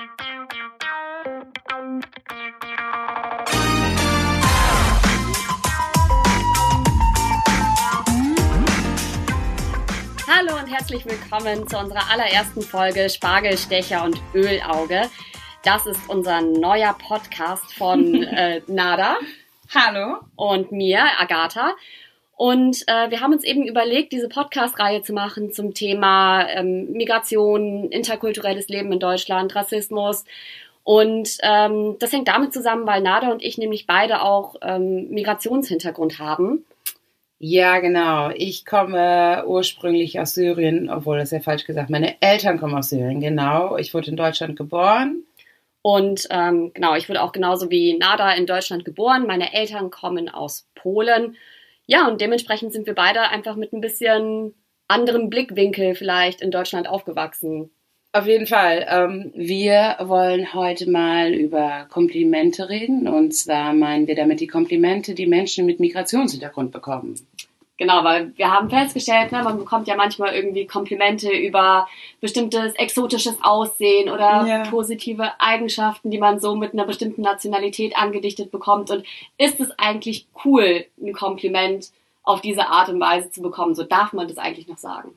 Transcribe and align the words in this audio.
Hallo 0.00 0.06
und 10.58 10.72
herzlich 10.72 11.04
willkommen 11.04 11.68
zu 11.68 11.76
unserer 11.76 12.10
allerersten 12.10 12.62
Folge 12.62 13.10
Spargelstecher 13.10 14.02
und 14.02 14.18
Ölauge. 14.32 15.02
Das 15.64 15.84
ist 15.84 16.00
unser 16.08 16.40
neuer 16.40 16.94
Podcast 16.94 17.74
von 17.74 18.22
äh, 18.22 18.62
Nada. 18.68 19.18
Hallo. 19.74 20.20
Und 20.36 20.72
mir, 20.72 21.04
Agatha. 21.18 21.74
Und 22.40 22.84
äh, 22.88 23.10
wir 23.10 23.20
haben 23.20 23.34
uns 23.34 23.44
eben 23.44 23.66
überlegt, 23.66 24.12
diese 24.12 24.26
Podcast-Reihe 24.26 25.02
zu 25.02 25.12
machen 25.12 25.52
zum 25.52 25.74
Thema 25.74 26.48
ähm, 26.48 26.90
Migration, 26.90 27.90
interkulturelles 27.90 28.68
Leben 28.68 28.90
in 28.92 28.98
Deutschland, 28.98 29.54
Rassismus. 29.54 30.24
Und 30.82 31.36
ähm, 31.42 31.96
das 31.98 32.14
hängt 32.14 32.28
damit 32.28 32.54
zusammen, 32.54 32.86
weil 32.86 33.02
Nada 33.02 33.30
und 33.30 33.42
ich 33.42 33.58
nämlich 33.58 33.86
beide 33.86 34.22
auch 34.22 34.54
ähm, 34.62 35.10
Migrationshintergrund 35.10 36.18
haben. 36.18 36.64
Ja, 37.40 37.78
genau. 37.80 38.30
Ich 38.34 38.64
komme 38.64 39.44
ursprünglich 39.46 40.18
aus 40.18 40.32
Syrien, 40.32 40.88
obwohl 40.88 41.18
das 41.18 41.24
ist 41.24 41.32
ja 41.32 41.40
falsch 41.40 41.66
gesagt. 41.66 41.90
Meine 41.90 42.22
Eltern 42.22 42.58
kommen 42.58 42.74
aus 42.74 42.88
Syrien, 42.88 43.20
genau. 43.20 43.76
Ich 43.76 43.92
wurde 43.92 44.08
in 44.12 44.16
Deutschland 44.16 44.56
geboren. 44.56 45.24
Und 45.82 46.26
ähm, 46.30 46.70
genau, 46.72 46.94
ich 46.94 47.06
wurde 47.10 47.20
auch 47.20 47.32
genauso 47.32 47.70
wie 47.70 47.98
Nada 47.98 48.32
in 48.32 48.46
Deutschland 48.46 48.86
geboren. 48.86 49.26
Meine 49.26 49.52
Eltern 49.52 49.90
kommen 49.90 50.30
aus 50.30 50.66
Polen. 50.74 51.36
Ja, 51.90 52.06
und 52.06 52.20
dementsprechend 52.20 52.72
sind 52.72 52.86
wir 52.86 52.94
beide 52.94 53.22
einfach 53.22 53.56
mit 53.56 53.72
ein 53.72 53.80
bisschen 53.80 54.54
anderem 54.86 55.28
Blickwinkel 55.28 55.96
vielleicht 55.96 56.40
in 56.40 56.52
Deutschland 56.52 56.86
aufgewachsen. 56.86 57.72
Auf 58.12 58.28
jeden 58.28 58.46
Fall. 58.46 58.86
Ähm, 58.88 59.32
wir 59.34 59.96
wollen 59.98 60.54
heute 60.54 60.88
mal 60.88 61.34
über 61.34 61.88
Komplimente 61.90 62.68
reden. 62.68 63.08
Und 63.08 63.34
zwar 63.34 63.72
meinen 63.72 64.06
wir 64.06 64.14
damit 64.14 64.38
die 64.38 64.46
Komplimente, 64.46 65.16
die 65.16 65.26
Menschen 65.26 65.66
mit 65.66 65.80
Migrationshintergrund 65.80 66.70
bekommen. 66.70 67.16
Genau, 67.80 68.04
weil 68.04 68.36
wir 68.36 68.50
haben 68.50 68.68
festgestellt, 68.68 69.32
ne, 69.32 69.42
man 69.42 69.56
bekommt 69.56 69.88
ja 69.88 69.96
manchmal 69.96 70.34
irgendwie 70.34 70.66
Komplimente 70.66 71.30
über 71.32 71.88
bestimmtes 72.20 72.74
exotisches 72.74 73.38
Aussehen 73.40 74.10
oder 74.10 74.44
ja. 74.46 74.62
positive 74.64 75.32
Eigenschaften, 75.40 76.10
die 76.10 76.18
man 76.18 76.40
so 76.40 76.54
mit 76.54 76.74
einer 76.74 76.84
bestimmten 76.84 77.22
Nationalität 77.22 77.96
angedichtet 77.96 78.50
bekommt. 78.50 78.90
Und 78.90 79.06
ist 79.38 79.60
es 79.60 79.70
eigentlich 79.78 80.26
cool, 80.44 80.84
ein 81.00 81.14
Kompliment 81.14 81.88
auf 82.22 82.42
diese 82.42 82.66
Art 82.66 82.90
und 82.90 83.00
Weise 83.00 83.30
zu 83.30 83.40
bekommen? 83.40 83.74
So 83.74 83.82
darf 83.82 84.12
man 84.12 84.28
das 84.28 84.36
eigentlich 84.36 84.68
noch 84.68 84.76
sagen? 84.76 85.14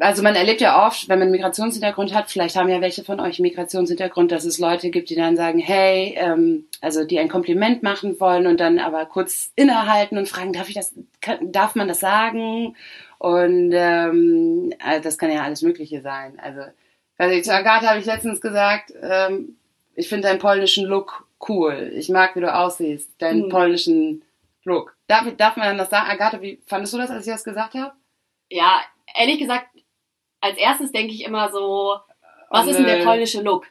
Also 0.00 0.22
man 0.22 0.34
erlebt 0.34 0.60
ja 0.62 0.86
oft, 0.86 1.08
wenn 1.08 1.18
man 1.18 1.30
Migrationshintergrund 1.30 2.14
hat, 2.14 2.30
vielleicht 2.30 2.56
haben 2.56 2.70
ja 2.70 2.80
welche 2.80 3.04
von 3.04 3.20
euch 3.20 3.40
Migrationshintergrund, 3.40 4.32
dass 4.32 4.44
es 4.44 4.58
Leute 4.58 4.90
gibt, 4.90 5.10
die 5.10 5.14
dann 5.14 5.36
sagen, 5.36 5.58
hey, 5.58 6.14
ähm, 6.16 6.66
also 6.80 7.04
die 7.04 7.18
ein 7.18 7.28
Kompliment 7.28 7.82
machen 7.82 8.18
wollen 8.18 8.46
und 8.46 8.58
dann 8.58 8.78
aber 8.78 9.04
kurz 9.04 9.52
innehalten 9.54 10.16
und 10.16 10.28
fragen, 10.28 10.52
darf 10.52 10.68
ich 10.68 10.74
das, 10.74 10.94
kann, 11.20 11.52
darf 11.52 11.74
man 11.74 11.88
das 11.88 12.00
sagen? 12.00 12.74
Und 13.18 13.72
ähm, 13.74 14.72
also 14.82 15.02
das 15.02 15.18
kann 15.18 15.30
ja 15.30 15.42
alles 15.42 15.62
Mögliche 15.62 16.00
sein. 16.00 16.40
Also, 16.40 16.62
also 17.18 17.42
zu 17.42 17.54
Agatha 17.54 17.88
habe 17.88 18.00
ich 18.00 18.06
letztens 18.06 18.40
gesagt, 18.40 18.92
ähm, 19.02 19.56
ich 19.94 20.08
finde 20.08 20.28
deinen 20.28 20.38
polnischen 20.38 20.86
Look 20.86 21.26
cool. 21.48 21.92
Ich 21.94 22.08
mag, 22.08 22.34
wie 22.34 22.40
du 22.40 22.52
aussiehst, 22.52 23.10
deinen 23.18 23.44
hm. 23.44 23.48
polnischen 23.50 24.24
Look. 24.64 24.96
Darf, 25.06 25.26
darf 25.36 25.56
man 25.56 25.68
dann 25.68 25.78
das 25.78 25.90
sagen? 25.90 26.08
Agatha, 26.08 26.40
wie 26.40 26.60
fandest 26.66 26.94
du 26.94 26.98
das, 26.98 27.10
als 27.10 27.26
ich 27.26 27.32
das 27.32 27.44
gesagt 27.44 27.74
habe? 27.74 27.92
Ja, 28.48 28.80
ehrlich 29.14 29.38
gesagt, 29.38 29.66
als 30.42 30.58
erstes 30.58 30.92
denke 30.92 31.14
ich 31.14 31.24
immer 31.24 31.50
so, 31.50 31.96
was 32.50 32.66
ist 32.66 32.76
denn 32.76 32.86
der 32.86 33.04
polnische 33.04 33.40
Look? 33.40 33.66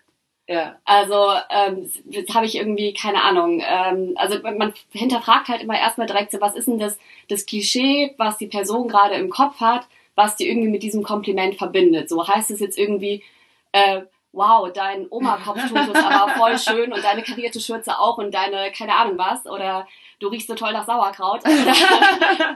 Ja. 0.47 0.75
Also, 0.83 1.31
ähm, 1.50 1.89
jetzt 2.09 2.33
habe 2.33 2.45
ich 2.45 2.55
irgendwie 2.55 2.94
keine 2.94 3.23
Ahnung. 3.23 3.61
Ähm, 3.66 4.13
also 4.16 4.39
man 4.41 4.73
hinterfragt 4.91 5.47
halt 5.47 5.61
immer 5.61 5.80
erstmal 5.80 6.08
direkt 6.08 6.31
so, 6.31 6.41
was 6.41 6.55
ist 6.55 6.67
denn 6.67 6.80
das, 6.80 6.97
das 7.30 7.45
Klischee, 7.45 8.16
was 8.18 8.38
die 8.38 8.47
Person 8.47 8.88
gerade 8.88 9.16
im 9.16 9.29
Kopf 9.29 9.59
hat, 9.62 9.88
was 10.16 10.35
die 10.35 10.50
irgendwie 10.50 10.69
mit 10.69 10.84
diesem 10.84 11.03
Kompliment 11.03 11.56
verbindet. 11.56 12.09
So 12.09 12.28
heißt 12.28 12.51
es 12.51 12.59
jetzt 12.59 12.78
irgendwie, 12.78 13.23
äh, 13.72 14.01
wow, 14.34 14.72
dein 14.73 15.07
Oma-Kopftuch 15.09 15.88
ist 15.88 16.03
aber 16.03 16.34
voll 16.34 16.57
schön 16.59 16.91
und 16.91 17.03
deine 17.03 17.22
karierte 17.22 17.59
Schürze 17.59 18.00
auch 18.00 18.17
und 18.17 18.34
deine, 18.34 18.72
keine 18.72 18.96
Ahnung 18.96 19.17
was, 19.17 19.46
oder 19.46 19.88
du 20.19 20.28
riechst 20.28 20.47
so 20.47 20.56
toll 20.56 20.73
nach 20.73 20.85
Sauerkraut. 20.85 21.41
Oder, 21.46 21.53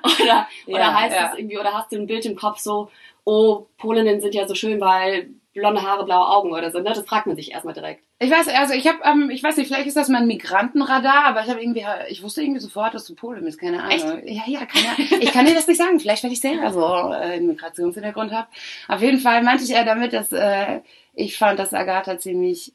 oder, 0.04 0.26
ja, 0.26 0.48
oder 0.68 1.00
heißt 1.00 1.16
ja. 1.16 1.32
es 1.32 1.40
irgendwie, 1.40 1.60
oder 1.60 1.74
hast 1.74 1.92
du 1.92 1.98
ein 1.98 2.08
Bild 2.08 2.26
im 2.26 2.36
Kopf 2.36 2.60
so, 2.60 2.90
oh, 3.26 3.68
Polinnen 3.78 4.22
sind 4.22 4.34
ja 4.34 4.48
so 4.48 4.56
schön, 4.56 4.80
weil 4.80 5.30
blonde 5.54 5.82
Haare, 5.82 6.06
blaue 6.06 6.28
Augen 6.28 6.52
oder 6.52 6.70
so. 6.70 6.80
Ne? 6.80 6.86
Das 6.86 7.00
fragt 7.06 7.28
man 7.28 7.36
sich 7.36 7.52
erstmal 7.52 7.74
direkt. 7.74 8.04
Ich 8.20 8.30
weiß, 8.30 8.48
also 8.50 8.74
ich 8.74 8.88
habe, 8.88 9.00
ähm, 9.04 9.30
ich 9.30 9.42
weiß 9.42 9.58
nicht, 9.58 9.68
vielleicht 9.68 9.88
ist 9.88 9.98
das 9.98 10.10
mein 10.10 10.28
Migrantenradar, 10.28 11.26
aber 11.26 11.42
ich 11.42 11.50
habe 11.50 11.62
irgendwie, 11.62 11.86
ich 12.10 12.22
wusste 12.24 12.42
irgendwie 12.42 12.60
sofort, 12.60 12.94
dass 12.94 13.06
du 13.06 13.16
Polin 13.16 13.44
bist, 13.44 13.60
keine 13.60 13.82
Ahnung. 13.82 13.92
Echt? 13.92 14.30
Ja, 14.30 14.44
ja, 14.46 14.66
keine 14.66 14.90
Ahnung. 14.90 15.22
Ich 15.22 15.32
kann 15.32 15.46
dir 15.46 15.54
das 15.54 15.68
nicht 15.68 15.78
sagen, 15.78 16.00
vielleicht 16.00 16.24
weil 16.24 16.32
ich 16.32 16.42
selber 16.42 16.72
so 16.72 16.82
äh, 16.82 17.36
einen 17.36 17.48
Migrationshintergrund 17.48 18.32
habe. 18.32 18.48
Auf 18.88 19.02
jeden 19.02 19.20
Fall 19.20 19.44
meinte 19.44 19.64
ich 19.64 19.72
eher 19.72 19.86
damit, 19.86 20.14
dass 20.14 20.32
äh, 20.32 20.82
ich 21.14 21.38
fand, 21.38 21.58
dass 21.58 21.74
Agatha 21.74 22.18
ziemlich 22.18 22.74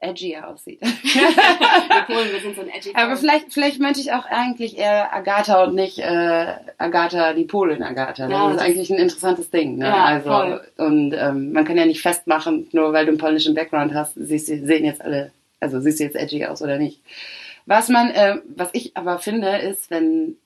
edgy 0.00 0.36
aussieht. 0.36 0.80
wir 0.82 2.02
Polen, 2.06 2.32
wir 2.32 2.40
sind 2.40 2.54
so 2.56 2.62
ein 2.62 2.68
edgy 2.68 2.92
Aber 2.94 3.16
vielleicht, 3.16 3.52
vielleicht 3.52 3.80
meinte 3.80 4.00
ich 4.00 4.12
auch 4.12 4.26
eigentlich 4.26 4.78
eher 4.78 5.12
Agatha 5.12 5.64
und 5.64 5.74
nicht 5.74 5.98
äh, 5.98 6.54
Agatha, 6.78 7.32
die 7.32 7.44
Polin 7.44 7.82
Agatha. 7.82 8.28
Ja, 8.28 8.46
das 8.48 8.56
ist 8.56 8.62
eigentlich 8.62 8.90
ein 8.90 8.98
interessantes 8.98 9.50
Ding. 9.50 9.76
Ne? 9.76 9.86
Ja, 9.86 10.04
also 10.04 10.30
voll. 10.30 10.60
und 10.76 11.12
ähm, 11.14 11.52
man 11.52 11.64
kann 11.64 11.76
ja 11.76 11.86
nicht 11.86 12.02
festmachen, 12.02 12.68
nur 12.72 12.92
weil 12.92 13.06
du 13.06 13.12
einen 13.12 13.18
polnischen 13.18 13.54
Background 13.54 13.94
hast, 13.94 14.14
siehst 14.14 14.48
du, 14.48 14.64
sehen 14.64 14.84
jetzt 14.84 15.02
alle, 15.02 15.32
also 15.60 15.80
siehst 15.80 16.00
du 16.00 16.04
jetzt 16.04 16.16
edgy 16.16 16.46
aus 16.46 16.62
oder 16.62 16.78
nicht. 16.78 17.00
Was 17.66 17.88
man, 17.88 18.10
äh, 18.10 18.36
was 18.56 18.70
ich 18.72 18.96
aber 18.96 19.18
finde, 19.18 19.58
ist, 19.58 19.90
wenn 19.90 20.36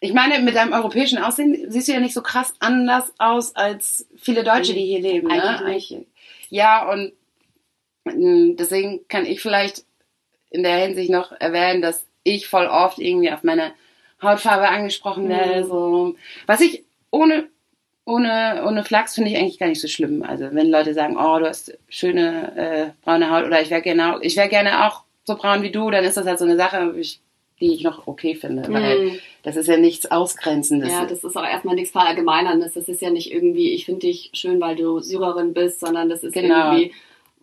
ich 0.00 0.12
meine, 0.12 0.40
mit 0.40 0.54
deinem 0.54 0.74
europäischen 0.74 1.18
Aussehen 1.18 1.70
siehst 1.70 1.88
du 1.88 1.92
ja 1.92 2.00
nicht 2.00 2.12
so 2.12 2.20
krass 2.20 2.52
anders 2.58 3.14
aus 3.16 3.56
als 3.56 4.06
viele 4.18 4.44
Deutsche, 4.44 4.74
die 4.74 4.84
hier 4.84 5.00
leben. 5.00 5.28
Ne? 5.28 5.42
Eigentlich. 5.42 5.96
Ja, 6.50 6.90
und 6.90 7.12
deswegen 8.04 9.06
kann 9.08 9.26
ich 9.26 9.40
vielleicht 9.40 9.84
in 10.50 10.62
der 10.62 10.76
Hinsicht 10.76 11.10
noch 11.10 11.32
erwähnen, 11.32 11.82
dass 11.82 12.06
ich 12.22 12.46
voll 12.46 12.66
oft 12.66 12.98
irgendwie 12.98 13.30
auf 13.30 13.42
meine 13.42 13.72
Hautfarbe 14.22 14.68
angesprochen 14.68 15.28
werde. 15.28 15.64
Mhm. 15.64 15.68
So. 15.68 16.16
Was 16.46 16.60
ich 16.60 16.84
ohne, 17.10 17.46
ohne, 18.04 18.64
ohne 18.66 18.84
Flachs 18.84 19.14
finde 19.14 19.30
ich 19.30 19.36
eigentlich 19.36 19.58
gar 19.58 19.68
nicht 19.68 19.80
so 19.80 19.88
schlimm. 19.88 20.22
Also 20.22 20.48
wenn 20.52 20.70
Leute 20.70 20.94
sagen, 20.94 21.16
oh, 21.16 21.38
du 21.38 21.46
hast 21.46 21.76
schöne 21.88 22.56
äh, 22.56 23.04
braune 23.04 23.30
Haut 23.30 23.46
oder 23.46 23.60
ich 23.60 23.70
wäre 23.70 23.82
gerne, 23.82 24.18
ich 24.22 24.36
wäre 24.36 24.48
gerne 24.48 24.86
auch 24.86 25.02
so 25.24 25.36
braun 25.36 25.62
wie 25.62 25.70
du, 25.70 25.90
dann 25.90 26.04
ist 26.04 26.16
das 26.16 26.26
halt 26.26 26.38
so 26.38 26.44
eine 26.44 26.56
Sache, 26.56 26.94
die 27.60 27.74
ich 27.74 27.82
noch 27.82 28.06
okay 28.06 28.34
finde. 28.34 28.68
Mhm. 28.68 28.74
Weil 28.74 29.20
das 29.42 29.56
ist 29.56 29.68
ja 29.68 29.76
nichts 29.76 30.10
Ausgrenzendes. 30.10 30.90
Ja, 30.90 31.04
das 31.04 31.24
ist 31.24 31.36
auch 31.36 31.44
erstmal 31.44 31.74
nichts 31.74 31.92
Verallgemeinerndes. 31.92 32.74
Das 32.74 32.88
ist 32.88 33.02
ja 33.02 33.10
nicht 33.10 33.32
irgendwie, 33.32 33.70
ich 33.72 33.86
finde 33.86 34.00
dich 34.00 34.30
schön, 34.34 34.60
weil 34.60 34.76
du 34.76 35.00
Syrerin 35.00 35.54
bist, 35.54 35.80
sondern 35.80 36.08
das 36.08 36.22
ist 36.22 36.34
genau. 36.34 36.72
irgendwie 36.72 36.92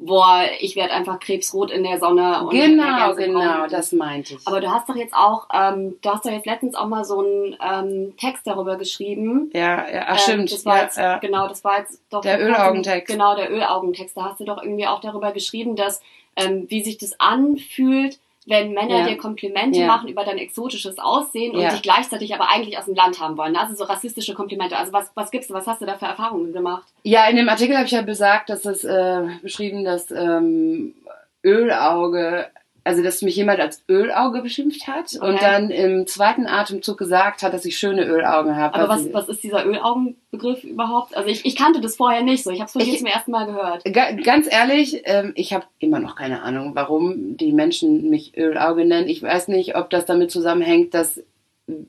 boah, 0.01 0.43
ich 0.59 0.75
werde 0.75 0.93
einfach 0.93 1.19
krebsrot 1.19 1.71
in 1.71 1.83
der 1.83 1.99
Sonne. 1.99 2.43
Und 2.43 2.49
genau, 2.49 3.15
genau, 3.15 3.67
das 3.67 3.91
meinte 3.91 4.35
ich. 4.35 4.47
Aber 4.47 4.59
du 4.59 4.69
hast 4.69 4.89
doch 4.89 4.95
jetzt 4.95 5.13
auch, 5.13 5.47
ähm, 5.53 5.95
du 6.01 6.09
hast 6.09 6.25
doch 6.25 6.31
jetzt 6.31 6.45
letztens 6.45 6.75
auch 6.75 6.87
mal 6.87 7.05
so 7.05 7.19
einen 7.19 7.57
ähm, 7.61 8.17
Text 8.17 8.45
darüber 8.45 8.77
geschrieben. 8.77 9.49
Ja, 9.53 9.87
ja, 9.89 10.05
ach, 10.07 10.13
ähm, 10.13 10.17
stimmt. 10.17 10.51
Das 10.51 10.65
war 10.65 10.77
ja, 10.77 10.83
jetzt, 10.83 10.97
ja. 10.97 11.17
genau, 11.19 11.47
das 11.47 11.63
war 11.63 11.79
jetzt 11.79 12.01
doch 12.09 12.21
der 12.21 12.41
Ölaugentext. 12.41 13.07
Genau, 13.07 13.35
der 13.35 13.51
Ölaugentext. 13.51 14.17
Da 14.17 14.23
hast 14.25 14.39
du 14.39 14.45
doch 14.45 14.61
irgendwie 14.61 14.87
auch 14.87 14.99
darüber 14.99 15.31
geschrieben, 15.31 15.75
dass 15.75 16.01
ähm, 16.35 16.65
wie 16.69 16.83
sich 16.83 16.97
das 16.97 17.19
anfühlt, 17.19 18.19
wenn 18.47 18.73
Männer 18.73 18.99
ja. 18.99 19.07
dir 19.07 19.17
Komplimente 19.17 19.79
ja. 19.79 19.87
machen 19.87 20.09
über 20.09 20.25
dein 20.25 20.39
exotisches 20.39 20.97
Aussehen 20.97 21.55
und 21.55 21.71
dich 21.71 21.81
gleichzeitig 21.81 22.33
aber 22.33 22.49
eigentlich 22.49 22.77
aus 22.77 22.85
dem 22.85 22.95
Land 22.95 23.19
haben 23.19 23.37
wollen. 23.37 23.55
Also 23.55 23.75
so 23.75 23.83
rassistische 23.83 24.33
Komplimente. 24.33 24.77
Also 24.77 24.93
was, 24.93 25.11
was 25.13 25.29
gibt's, 25.29 25.51
was 25.51 25.67
hast 25.67 25.81
du 25.81 25.85
da 25.85 25.95
für 25.97 26.05
Erfahrungen 26.05 26.51
gemacht? 26.51 26.87
Ja, 27.03 27.27
in 27.27 27.35
dem 27.35 27.49
Artikel 27.49 27.75
habe 27.75 27.85
ich 27.85 27.91
ja 27.91 28.01
besagt, 28.01 28.49
dass 28.49 28.65
es 28.65 28.83
äh, 28.83 29.27
beschrieben, 29.43 29.83
dass 29.83 30.09
ähm, 30.09 30.95
Ölauge 31.43 32.47
also 32.83 33.03
dass 33.03 33.21
mich 33.21 33.35
jemand 33.35 33.59
als 33.59 33.83
Ölauge 33.87 34.41
beschimpft 34.41 34.87
hat 34.87 35.15
okay. 35.15 35.27
und 35.27 35.41
dann 35.41 35.69
im 35.69 36.07
zweiten 36.07 36.47
Atemzug 36.47 36.97
gesagt 36.97 37.43
hat, 37.43 37.53
dass 37.53 37.65
ich 37.65 37.77
schöne 37.77 38.05
Ölaugen 38.05 38.55
habe. 38.55 38.75
Aber 38.75 38.89
was, 38.89 39.13
was 39.13 39.29
ist 39.29 39.43
dieser 39.43 39.65
Ölaugenbegriff 39.65 40.63
überhaupt? 40.63 41.15
Also 41.15 41.29
ich, 41.29 41.45
ich 41.45 41.55
kannte 41.55 41.79
das 41.79 41.95
vorher 41.95 42.23
nicht 42.23 42.43
so. 42.43 42.49
Ich 42.49 42.59
habe 42.59 42.67
es 42.67 42.71
vorhin 42.71 42.97
zum 42.97 43.07
ersten 43.07 43.31
Mal 43.31 43.45
gehört. 43.45 43.83
Ganz 44.23 44.51
ehrlich, 44.51 45.03
ähm, 45.05 45.33
ich 45.35 45.53
habe 45.53 45.65
immer 45.77 45.99
noch 45.99 46.15
keine 46.15 46.41
Ahnung, 46.41 46.71
warum 46.73 47.37
die 47.37 47.51
Menschen 47.51 48.09
mich 48.09 48.35
Ölauge 48.35 48.83
nennen. 48.85 49.07
Ich 49.07 49.21
weiß 49.21 49.47
nicht, 49.49 49.75
ob 49.75 49.89
das 49.91 50.05
damit 50.05 50.31
zusammenhängt, 50.31 50.93
dass 50.93 51.21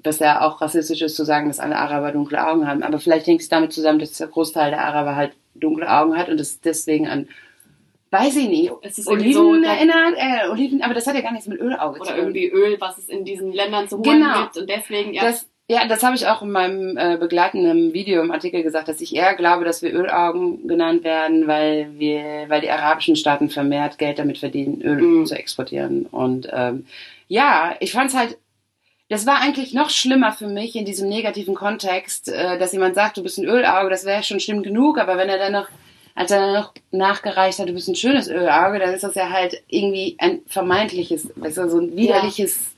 was 0.05 0.19
ja 0.19 0.43
auch 0.43 0.61
rassistisch 0.61 1.03
ist 1.03 1.17
zu 1.17 1.25
sagen, 1.25 1.49
dass 1.49 1.59
alle 1.59 1.77
Araber 1.77 2.13
dunkle 2.13 2.47
Augen 2.47 2.69
haben. 2.69 2.83
Aber 2.83 2.99
vielleicht 2.99 3.27
hängt 3.27 3.41
es 3.41 3.49
damit 3.49 3.73
zusammen, 3.73 3.99
dass 3.99 4.13
der 4.13 4.29
Großteil 4.29 4.71
der 4.71 4.85
Araber 4.85 5.17
halt 5.17 5.33
dunkle 5.55 5.91
Augen 5.91 6.17
hat 6.17 6.29
und 6.29 6.39
es 6.39 6.61
deswegen 6.61 7.09
an 7.09 7.29
weiß 8.13 8.37
ich 8.37 8.49
nicht, 8.49 8.73
es 8.83 8.99
ist 8.99 9.09
Oliven 9.09 9.33
so, 9.33 9.69
erinnert, 9.69 10.15
äh, 10.17 10.49
Oliven, 10.49 10.83
aber 10.83 10.95
das 10.95 11.07
hat 11.07 11.15
ja 11.15 11.23
gar 11.23 11.33
nichts 11.33 11.49
mit 11.49 11.59
Ölauge 11.59 11.99
zu 11.99 12.05
tun. 12.05 12.13
Oder 12.13 12.23
irgendwie 12.23 12.49
Öl, 12.49 12.77
was 12.79 12.99
es 12.99 13.09
in 13.09 13.25
diesen 13.25 13.53
Ländern 13.53 13.89
zu 13.89 13.97
holen 13.97 14.21
genau. 14.21 14.43
gibt 14.43 14.59
und 14.59 14.69
deswegen, 14.69 15.15
ja. 15.15 15.23
Das, 15.23 15.49
Ja, 15.69 15.87
das 15.87 16.03
habe 16.03 16.15
ich 16.15 16.27
auch 16.27 16.43
in 16.43 16.51
meinem 16.51 16.99
äh, 16.99 17.17
begleitenden 17.17 17.95
Video 17.95 18.21
im 18.21 18.31
Artikel 18.31 18.63
gesagt, 18.63 18.89
dass 18.89 19.01
ich 19.01 19.15
eher 19.17 19.35
glaube, 19.35 19.65
dass 19.65 19.81
wir 19.81 19.95
Ölaugen 19.95 20.69
genannt 20.69 21.05
werden, 21.05 21.47
weil 21.47 21.89
wir, 21.99 22.45
weil 22.49 22.61
die 22.61 22.71
arabischen 22.71 23.17
Staaten 23.17 23.49
vermehrt 23.49 23.97
Geld 23.97 24.19
damit 24.19 24.39
verdienen, 24.39 24.83
Öl 24.83 25.01
mm. 25.01 25.27
zu 25.27 25.35
exportieren. 25.35 26.07
Und 26.07 26.49
ähm, 26.53 26.85
ja, 27.29 27.77
ich 27.81 27.93
fand 27.93 28.11
es 28.11 28.17
halt, 28.17 28.37
das 29.09 29.25
war 29.25 29.41
eigentlich 29.41 29.73
noch 29.73 29.89
schlimmer 29.89 30.33
für 30.33 30.49
mich 30.49 30.77
in 30.77 30.85
diesem 30.85 31.09
negativen 31.09 31.55
Kontext, 31.55 32.29
äh, 32.29 32.59
dass 32.59 32.73
jemand 32.73 32.95
sagt, 32.95 33.17
du 33.17 33.23
bist 33.23 33.39
ein 33.39 33.47
Ölauge, 33.47 33.89
das 33.89 34.05
wäre 34.05 34.23
schon 34.23 34.41
schlimm 34.41 34.63
genug, 34.63 34.99
aber 34.99 35.17
wenn 35.17 35.31
er 35.31 35.39
dann 35.39 35.53
noch 35.53 35.69
als 36.15 36.31
er 36.31 36.41
dann 36.41 36.55
noch 36.55 36.73
nachgereicht 36.91 37.59
hat, 37.59 37.69
du 37.69 37.73
bist 37.73 37.89
ein 37.89 37.97
schönes 37.97 38.29
Ölauge, 38.29 38.79
dann 38.79 38.95
ist 38.95 39.05
das 39.05 39.15
ja 39.15 39.31
halt 39.31 39.63
irgendwie 39.69 40.17
ein 40.19 40.41
vermeintliches, 40.47 41.29
also 41.41 41.69
so 41.69 41.79
ein 41.79 41.97
widerliches 41.97 42.75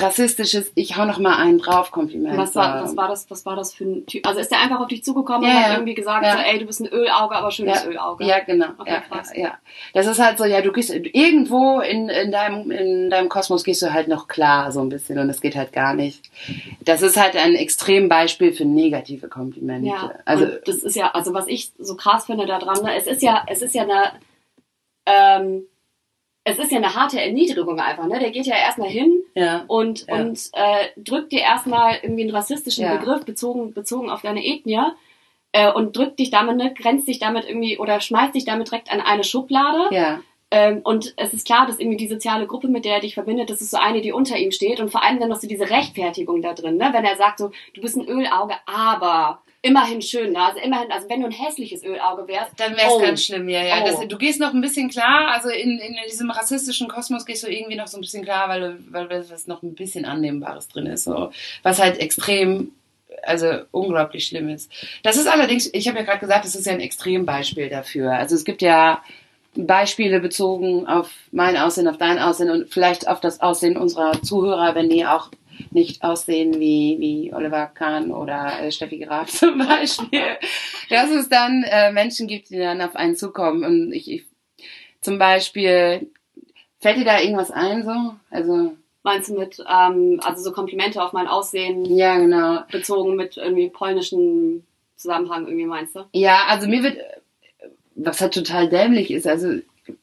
rassistisches, 0.00 0.72
ich 0.74 0.96
hau 0.96 1.04
noch 1.04 1.18
mal 1.18 1.36
einen 1.36 1.58
drauf 1.58 1.90
Kompliment. 1.90 2.36
Was 2.36 2.54
war, 2.54 2.82
was 2.82 2.96
war 2.96 3.08
das, 3.08 3.30
was 3.30 3.46
war 3.46 3.56
das 3.56 3.74
für 3.74 3.84
ein 3.84 4.06
Typ? 4.06 4.26
Also 4.26 4.40
ist 4.40 4.50
der 4.50 4.60
einfach 4.60 4.80
auf 4.80 4.88
dich 4.88 5.04
zugekommen 5.04 5.48
ja, 5.48 5.56
und 5.56 5.64
hat 5.64 5.72
irgendwie 5.74 5.94
gesagt, 5.94 6.24
ja. 6.24 6.32
so, 6.32 6.38
ey, 6.38 6.58
du 6.58 6.66
bist 6.66 6.80
ein 6.80 6.88
Ölauge, 6.88 7.34
aber 7.34 7.50
schönes 7.50 7.82
ja. 7.84 7.88
Ölauge. 7.88 8.24
Ja, 8.24 8.40
genau. 8.40 8.68
Okay, 8.78 9.02
ja, 9.10 9.22
ja, 9.34 9.58
Das 9.94 10.06
ist 10.06 10.18
halt 10.18 10.38
so, 10.38 10.44
ja, 10.44 10.60
du 10.60 10.72
gehst 10.72 10.90
irgendwo 10.90 11.80
in, 11.80 12.08
in 12.08 12.32
deinem, 12.32 12.70
in 12.70 13.10
deinem 13.10 13.28
Kosmos 13.28 13.64
gehst 13.64 13.82
du 13.82 13.92
halt 13.92 14.08
noch 14.08 14.28
klar, 14.28 14.72
so 14.72 14.80
ein 14.80 14.88
bisschen, 14.88 15.18
und 15.18 15.28
das 15.28 15.40
geht 15.40 15.56
halt 15.56 15.72
gar 15.72 15.94
nicht. 15.94 16.30
Das 16.80 17.02
ist 17.02 17.16
halt 17.16 17.36
ein 17.36 17.54
Extrembeispiel 17.54 18.52
für 18.52 18.64
negative 18.64 19.28
Komplimente. 19.28 19.88
Ja, 19.88 20.12
also, 20.24 20.44
und 20.44 20.60
das 20.66 20.76
ist 20.76 20.96
ja, 20.96 21.10
also 21.12 21.34
was 21.34 21.46
ich 21.46 21.72
so 21.78 21.96
krass 21.96 22.26
finde 22.26 22.46
da 22.46 22.58
dran, 22.58 22.82
ne, 22.82 22.94
es 22.96 23.06
ist 23.06 23.22
ja, 23.22 23.42
es 23.46 23.62
ist 23.62 23.74
ja 23.74 23.82
eine, 23.82 24.12
ähm, 25.06 25.64
es 26.44 26.58
ist 26.58 26.72
ja 26.72 26.78
eine 26.78 26.94
harte 26.94 27.20
Erniedrigung 27.20 27.78
einfach, 27.78 28.06
ne? 28.06 28.18
Der 28.18 28.30
geht 28.30 28.46
ja 28.46 28.56
erstmal 28.56 28.88
hin 28.88 29.22
ja, 29.34 29.64
und, 29.68 30.06
ja. 30.06 30.16
und 30.16 30.50
äh, 30.52 30.88
drückt 30.96 31.32
dir 31.32 31.40
erstmal 31.40 31.98
irgendwie 32.02 32.22
einen 32.22 32.34
rassistischen 32.34 32.84
ja. 32.84 32.96
Begriff 32.96 33.24
bezogen, 33.24 33.72
bezogen 33.72 34.10
auf 34.10 34.22
deine 34.22 34.44
Ethnie 34.44 34.80
äh, 35.52 35.70
und 35.72 35.96
drückt 35.96 36.18
dich 36.18 36.30
damit, 36.30 36.56
ne, 36.56 36.74
grenzt 36.74 37.06
dich 37.06 37.20
damit 37.20 37.46
irgendwie 37.46 37.78
oder 37.78 38.00
schmeißt 38.00 38.34
dich 38.34 38.44
damit 38.44 38.68
direkt 38.68 38.90
an 38.90 39.00
eine 39.00 39.22
Schublade. 39.22 39.94
Ja. 39.94 40.20
Ähm, 40.50 40.80
und 40.82 41.14
es 41.16 41.32
ist 41.32 41.46
klar, 41.46 41.66
dass 41.66 41.78
irgendwie 41.78 41.96
die 41.96 42.08
soziale 42.08 42.46
Gruppe, 42.46 42.68
mit 42.68 42.84
der 42.84 42.96
er 42.96 43.00
dich 43.00 43.14
verbindet, 43.14 43.48
das 43.48 43.62
ist 43.62 43.70
so 43.70 43.78
eine, 43.78 44.00
die 44.00 44.12
unter 44.12 44.36
ihm 44.36 44.50
steht. 44.50 44.80
Und 44.80 44.90
vor 44.90 45.04
allem 45.04 45.20
dann 45.20 45.28
noch 45.28 45.40
so 45.40 45.48
diese 45.48 45.70
Rechtfertigung 45.70 46.42
da 46.42 46.54
drin, 46.54 46.76
ne? 46.76 46.90
Wenn 46.92 47.04
er 47.04 47.16
sagt 47.16 47.38
so, 47.38 47.52
du 47.72 47.80
bist 47.80 47.96
ein 47.96 48.06
Ölauge, 48.06 48.54
aber 48.66 49.42
immerhin 49.62 50.02
schön, 50.02 50.32
ne? 50.32 50.40
also 50.40 50.58
immerhin, 50.58 50.90
also 50.90 51.08
wenn 51.08 51.20
du 51.20 51.26
ein 51.26 51.32
hässliches 51.32 51.84
Ölauge 51.84 52.26
wärst, 52.26 52.58
dann 52.58 52.76
wär's 52.76 52.92
oh. 52.92 53.00
ganz 53.00 53.24
schlimm, 53.24 53.48
ja, 53.48 53.62
ja. 53.62 53.82
Oh. 53.82 53.86
Das, 53.86 54.08
du 54.08 54.18
gehst 54.18 54.40
noch 54.40 54.52
ein 54.52 54.60
bisschen 54.60 54.90
klar, 54.90 55.30
also 55.32 55.48
in, 55.48 55.78
in 55.78 55.94
diesem 56.10 56.30
rassistischen 56.30 56.88
Kosmos 56.88 57.24
gehst 57.24 57.44
du 57.44 57.48
irgendwie 57.48 57.76
noch 57.76 57.86
so 57.86 57.96
ein 57.96 58.00
bisschen 58.00 58.24
klar, 58.24 58.48
weil, 58.48 58.78
weil 58.90 59.06
das 59.06 59.46
noch 59.46 59.62
ein 59.62 59.74
bisschen 59.74 60.04
Annehmbares 60.04 60.68
drin 60.68 60.86
ist, 60.86 61.04
so. 61.04 61.30
was 61.62 61.80
halt 61.80 61.98
extrem 61.98 62.72
also 63.22 63.60
unglaublich 63.70 64.26
schlimm 64.26 64.48
ist. 64.48 64.70
Das 65.02 65.16
ist 65.16 65.26
allerdings, 65.26 65.70
ich 65.72 65.86
habe 65.86 65.98
ja 65.98 66.04
gerade 66.04 66.18
gesagt, 66.18 66.44
das 66.44 66.56
ist 66.56 66.66
ja 66.66 66.72
ein 66.72 66.80
Extrembeispiel 66.80 67.68
dafür. 67.68 68.12
Also 68.12 68.34
es 68.34 68.44
gibt 68.44 68.62
ja 68.62 69.02
Beispiele 69.54 70.20
bezogen 70.20 70.86
auf 70.86 71.10
mein 71.30 71.56
Aussehen, 71.56 71.86
auf 71.86 71.98
dein 71.98 72.18
Aussehen 72.18 72.50
und 72.50 72.72
vielleicht 72.72 73.06
auf 73.06 73.20
das 73.20 73.40
Aussehen 73.40 73.76
unserer 73.76 74.22
Zuhörer, 74.22 74.74
wenn 74.74 74.88
die 74.88 75.06
auch 75.06 75.30
nicht 75.74 76.02
aussehen 76.02 76.60
wie, 76.60 76.96
wie 76.98 77.34
Oliver 77.34 77.66
Kahn 77.66 78.10
oder 78.10 78.60
äh, 78.60 78.72
Steffi 78.72 78.98
Graf 78.98 79.30
zum 79.30 79.58
Beispiel. 79.58 80.36
Dass 80.90 81.10
es 81.10 81.28
dann 81.28 81.64
äh, 81.64 81.92
Menschen 81.92 82.26
gibt, 82.26 82.50
die 82.50 82.58
dann 82.58 82.80
auf 82.80 82.96
einen 82.96 83.16
zukommen. 83.16 83.64
Und 83.64 83.92
ich, 83.92 84.10
ich 84.10 84.24
zum 85.00 85.18
Beispiel, 85.18 86.10
fällt 86.78 86.98
dir 86.98 87.04
da 87.04 87.20
irgendwas 87.20 87.50
ein 87.50 87.84
so? 87.84 88.14
Also 88.30 88.76
Meinst 89.04 89.30
du 89.30 89.34
mit, 89.34 89.58
ähm, 89.68 90.20
also 90.22 90.42
so 90.42 90.52
Komplimente 90.52 91.02
auf 91.02 91.12
mein 91.12 91.26
Aussehen? 91.26 91.84
Ja, 91.84 92.18
genau. 92.18 92.60
Bezogen 92.70 93.16
mit 93.16 93.36
irgendwie 93.36 93.68
polnischen 93.68 94.64
Zusammenhang 94.96 95.46
irgendwie 95.46 95.66
meinst 95.66 95.96
du? 95.96 96.04
Ja, 96.12 96.44
also 96.46 96.68
mir 96.68 96.84
wird, 96.84 96.98
was 97.96 98.20
halt 98.20 98.34
total 98.34 98.68
dämlich 98.68 99.10
ist, 99.10 99.26
also 99.26 99.58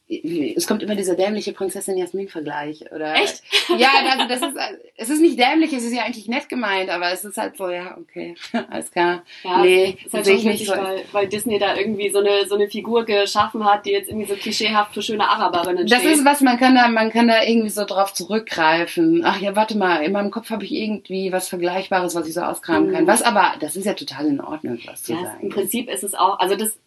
es 0.10 0.66
kommt 0.66 0.82
immer 0.82 0.96
dieser 0.96 1.14
dämliche 1.14 1.54
Prinzessin 1.54 1.96
Jasmin-Vergleich, 1.96 2.92
oder? 2.92 3.14
Echt? 3.14 3.44
Ja, 3.78 3.90
also 4.12 4.28
das 4.28 4.42
ist, 4.42 4.58
es 4.96 5.10
ist 5.12 5.22
nicht 5.22 5.38
dämlich, 5.38 5.72
es 5.72 5.84
ist 5.84 5.94
ja 5.94 6.04
eigentlich 6.04 6.28
nett 6.28 6.50
gemeint, 6.50 6.90
aber 6.90 7.12
es 7.12 7.24
ist 7.24 7.38
halt 7.38 7.56
so, 7.58 7.70
ja, 7.70 7.96
okay, 7.96 8.34
alles 8.72 8.92
klar. 8.92 9.22
Ja, 9.44 9.62
nee, 9.62 9.98
ist 10.04 10.12
halt 10.12 10.26
sehe 10.26 10.36
ich 10.38 10.44
nicht 10.46 10.66
so. 10.66 10.72
Weil, 10.72 11.04
weil 11.12 11.28
Disney 11.28 11.60
da 11.60 11.76
irgendwie 11.76 12.10
so 12.10 12.20
eine, 12.20 12.48
so 12.48 12.56
eine 12.56 12.68
Figur 12.68 13.06
geschaffen 13.06 13.64
hat, 13.64 13.86
die 13.86 13.92
jetzt 13.92 14.10
irgendwie 14.10 14.26
so 14.26 14.34
klischeehaft 14.34 14.96
für 14.96 15.04
schöne 15.04 15.30
Araberinnen 15.30 15.86
das 15.86 16.00
steht. 16.00 16.12
Das 16.12 16.20
ist 16.20 16.26
was, 16.26 16.42
man 16.42 16.58
kann 16.58 16.74
da, 16.74 16.88
man 16.88 17.12
kann 17.12 17.28
da 17.28 17.44
irgendwie 17.44 17.70
so 17.70 17.86
drauf 17.86 18.12
zurückgreifen. 18.14 19.22
Ach 19.24 19.40
ja, 19.40 19.56
warte 19.56 19.78
mal, 19.78 19.98
in 19.98 20.12
meinem 20.12 20.32
Kopf 20.32 20.50
habe 20.50 20.66
ich 20.66 20.72
irgendwie 20.72 21.32
was 21.32 21.50
Vergleichbares, 21.50 22.16
was 22.16 22.28
ich 22.28 22.34
so 22.34 22.42
auskramen 22.42 22.90
mhm. 22.90 22.94
kann. 22.94 23.08
Was 23.08 23.22
aber, 23.22 23.54
das 23.60 23.76
ist 23.76 23.86
ja 23.86 23.94
total 23.94 24.26
in 24.26 24.42
Ordnung, 24.42 24.80
was 24.86 25.04
zu 25.04 25.14
ja, 25.14 25.22
sagen. 25.22 25.44
Im 25.44 25.50
Prinzip 25.50 25.88
ist 25.88 26.04
es 26.04 26.16
auch, 26.16 26.40
also 26.40 26.56
das 26.56 26.80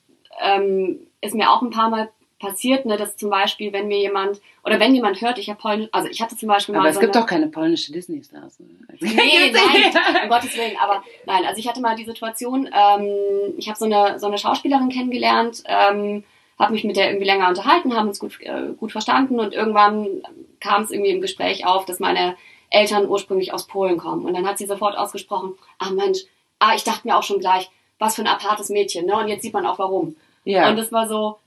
ähm, 0.42 0.98
ist 1.20 1.36
mir 1.36 1.50
auch 1.50 1.62
ein 1.62 1.70
paar 1.70 1.88
Mal 1.88 2.08
passiert, 2.42 2.84
ne, 2.84 2.96
dass 2.96 3.16
zum 3.16 3.30
Beispiel, 3.30 3.72
wenn 3.72 3.86
mir 3.86 3.98
jemand, 3.98 4.40
oder 4.64 4.80
wenn 4.80 4.94
jemand 4.94 5.20
hört, 5.20 5.38
ich 5.38 5.48
habe 5.48 5.60
Polnisch, 5.60 5.88
also 5.92 6.08
ich 6.08 6.20
hatte 6.20 6.36
zum 6.36 6.48
Beispiel 6.48 6.74
mal. 6.74 6.80
Aber 6.80 6.88
es 6.88 6.96
so 6.96 7.00
gibt 7.00 7.14
doch 7.14 7.24
keine 7.24 7.46
polnische 7.46 7.92
Disney-Stars. 7.92 8.58
Nee, 9.00 9.06
nein, 9.52 10.22
um 10.24 10.28
Gottes 10.28 10.56
Willen, 10.56 10.76
aber 10.78 11.02
nein, 11.24 11.44
also 11.46 11.58
ich 11.58 11.68
hatte 11.68 11.80
mal 11.80 11.96
die 11.96 12.04
Situation, 12.04 12.66
ähm, 12.66 13.54
ich 13.56 13.68
habe 13.68 13.78
so 13.78 13.86
eine, 13.86 14.18
so 14.18 14.26
eine 14.26 14.38
Schauspielerin 14.38 14.88
kennengelernt, 14.88 15.62
ähm, 15.66 16.24
habe 16.58 16.72
mich 16.72 16.84
mit 16.84 16.96
der 16.96 17.08
irgendwie 17.08 17.26
länger 17.26 17.48
unterhalten, 17.48 17.96
haben 17.96 18.08
uns 18.08 18.18
gut, 18.18 18.38
äh, 18.40 18.72
gut 18.76 18.92
verstanden 18.92 19.40
und 19.40 19.54
irgendwann 19.54 20.22
kam 20.60 20.82
es 20.82 20.90
irgendwie 20.90 21.12
im 21.12 21.20
Gespräch 21.20 21.64
auf, 21.64 21.84
dass 21.84 22.00
meine 22.00 22.36
Eltern 22.70 23.08
ursprünglich 23.08 23.52
aus 23.52 23.66
Polen 23.66 23.98
kommen. 23.98 24.24
Und 24.24 24.34
dann 24.34 24.46
hat 24.46 24.58
sie 24.58 24.66
sofort 24.66 24.96
ausgesprochen, 24.96 25.54
ah 25.78 25.90
Mensch, 25.90 26.20
ah, 26.58 26.74
ich 26.74 26.84
dachte 26.84 27.06
mir 27.06 27.16
auch 27.16 27.22
schon 27.22 27.40
gleich, 27.40 27.70
was 27.98 28.16
für 28.16 28.22
ein 28.22 28.28
apartes 28.28 28.68
Mädchen, 28.68 29.06
ne? 29.06 29.16
Und 29.16 29.28
jetzt 29.28 29.42
sieht 29.42 29.52
man 29.52 29.66
auch 29.66 29.78
warum. 29.78 30.16
Ja. 30.44 30.68
Und 30.68 30.76
das 30.76 30.90
war 30.90 31.06
so, 31.06 31.38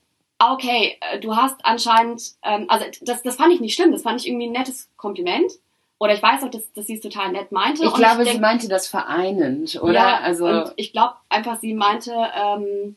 okay, 0.53 0.97
äh, 1.01 1.19
du 1.19 1.36
hast 1.36 1.63
anscheinend, 1.63 2.33
ähm, 2.44 2.65
also 2.68 2.86
das, 3.01 3.24
das 3.24 3.36
fand 3.36 3.53
ich 3.53 3.59
nicht 3.59 3.75
schlimm, 3.75 3.92
das 3.92 4.03
fand 4.03 4.21
ich 4.21 4.27
irgendwie 4.27 4.47
ein 4.47 4.53
nettes 4.53 4.89
Kompliment. 4.97 5.51
Oder 5.97 6.13
ich 6.13 6.21
weiß 6.21 6.44
auch, 6.44 6.50
dass, 6.50 6.71
dass 6.74 6.88
sie 6.88 6.95
es 6.95 7.01
total 7.01 7.31
nett 7.31 7.51
meinte. 7.51 7.86
Ich 7.86 7.94
glaube, 7.94 8.24
ich 8.24 8.27
denk, 8.27 8.36
sie 8.36 8.39
meinte 8.42 8.68
das 8.68 8.88
vereinend, 8.88 9.81
oder? 9.81 9.94
Ja, 9.94 10.19
also 10.19 10.45
und 10.45 10.74
ich 10.75 10.92
glaube 10.92 11.13
einfach, 11.30 11.59
sie 11.59 11.74
meinte, 11.74 12.12
ähm, 12.12 12.95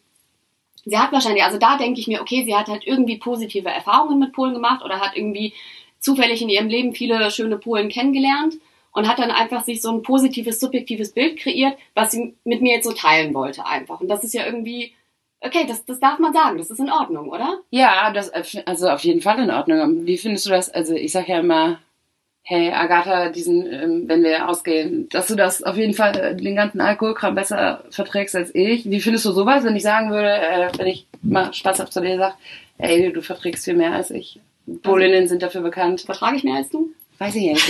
sie 0.85 0.99
hat 0.99 1.13
wahrscheinlich, 1.13 1.45
also 1.45 1.59
da 1.59 1.77
denke 1.77 2.01
ich 2.01 2.09
mir, 2.09 2.21
okay, 2.21 2.45
sie 2.45 2.57
hat 2.57 2.67
halt 2.67 2.87
irgendwie 2.87 3.19
positive 3.19 3.69
Erfahrungen 3.69 4.19
mit 4.19 4.33
Polen 4.33 4.55
gemacht 4.55 4.85
oder 4.85 5.01
hat 5.01 5.17
irgendwie 5.17 5.55
zufällig 6.01 6.43
in 6.43 6.49
ihrem 6.49 6.69
Leben 6.69 6.93
viele 6.93 7.31
schöne 7.31 7.57
Polen 7.57 7.89
kennengelernt 7.89 8.55
und 8.93 9.07
hat 9.07 9.21
dann 9.21 9.31
einfach 9.31 9.65
sich 9.65 9.81
so 9.81 9.93
ein 9.93 10.03
positives, 10.03 10.59
subjektives 10.59 11.13
Bild 11.13 11.39
kreiert, 11.39 11.79
was 11.95 12.11
sie 12.11 12.35
mit 12.45 12.63
mir 12.63 12.75
jetzt 12.75 12.87
so 12.87 12.93
teilen 12.93 13.33
wollte 13.33 13.65
einfach. 13.65 14.01
Und 14.01 14.09
das 14.09 14.25
ist 14.25 14.35
ja 14.35 14.45
irgendwie 14.45 14.93
Okay, 15.41 15.67
das, 15.69 15.85
das 15.85 16.01
darf 16.01 16.19
man 16.19 16.33
sagen, 16.33 16.59
das 16.59 16.71
ist 16.71 16.81
in 16.81 16.91
Ordnung, 16.91 17.29
oder? 17.29 17.61
Ja, 17.71 18.13
das 18.13 18.33
also 18.67 18.89
auf 18.89 19.01
jeden 19.01 19.21
Fall 19.21 19.39
in 19.39 19.51
Ordnung. 19.51 20.05
Wie 20.05 20.19
findest 20.19 20.47
du 20.47 20.51
das? 20.51 20.69
Also 20.69 20.95
ich 20.95 21.13
sage 21.13 21.33
ja 21.33 21.41
immer, 21.41 21.79
hey 22.43 22.73
Agatha, 22.73 23.29
diesen, 23.29 23.71
ähm, 23.71 24.05
wenn 24.07 24.25
wir 24.25 24.49
ausgehen, 24.49 25.09
dass 25.11 25.29
du 25.29 25.37
das 25.37 25.63
auf 25.63 25.77
jeden 25.77 25.95
Fall 25.95 26.17
äh, 26.19 26.35
den 26.35 26.57
ganzen 26.57 26.81
Alkoholkram 26.81 27.35
besser 27.35 27.85
verträgst 27.91 28.35
als 28.35 28.55
ich. 28.55 28.91
Wie 28.91 29.01
findest 29.01 29.27
du 29.27 29.33
sowas, 29.33 29.65
wenn 29.65 29.77
ich 29.77 29.83
sagen 29.83 30.11
würde, 30.11 30.31
äh, 30.31 30.71
wenn 30.77 30.87
ich 30.87 31.07
mal 31.23 31.53
Spaß 31.53 31.79
hab 31.79 31.93
zu 31.93 32.01
dir 32.01 32.17
sag, 32.17 32.35
ey, 32.79 33.13
du 33.13 33.23
verträgst 33.23 33.65
viel 33.65 33.77
mehr 33.77 33.93
als 33.93 34.11
ich. 34.11 34.41
Polinnen 34.83 35.29
sind 35.29 35.43
dafür 35.43 35.61
bekannt. 35.61 36.01
Vertrage 36.01 36.37
ich 36.37 36.45
mehr 36.45 36.57
als 36.57 36.71
du? 36.71 36.91
Weiß 37.19 37.35
ich 37.35 37.43
nicht. 37.43 37.69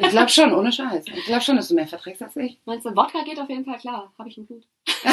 Ich 0.00 0.08
glaube 0.08 0.28
schon, 0.28 0.52
ohne 0.52 0.72
Scheiß. 0.72 1.04
Ich 1.06 1.24
glaube 1.26 1.40
schon, 1.40 1.56
dass 1.56 1.68
du 1.68 1.74
mehr 1.74 1.86
verträgst 1.86 2.20
als 2.20 2.34
ich. 2.36 2.58
Meinst 2.64 2.84
du, 2.84 2.90
Wodka 2.90 3.22
geht 3.22 3.38
auf 3.38 3.48
jeden 3.48 3.64
Fall 3.64 3.78
klar. 3.78 4.12
Habe 4.18 4.28
ich 4.28 4.38
im 4.38 4.46
Blut. 4.46 4.64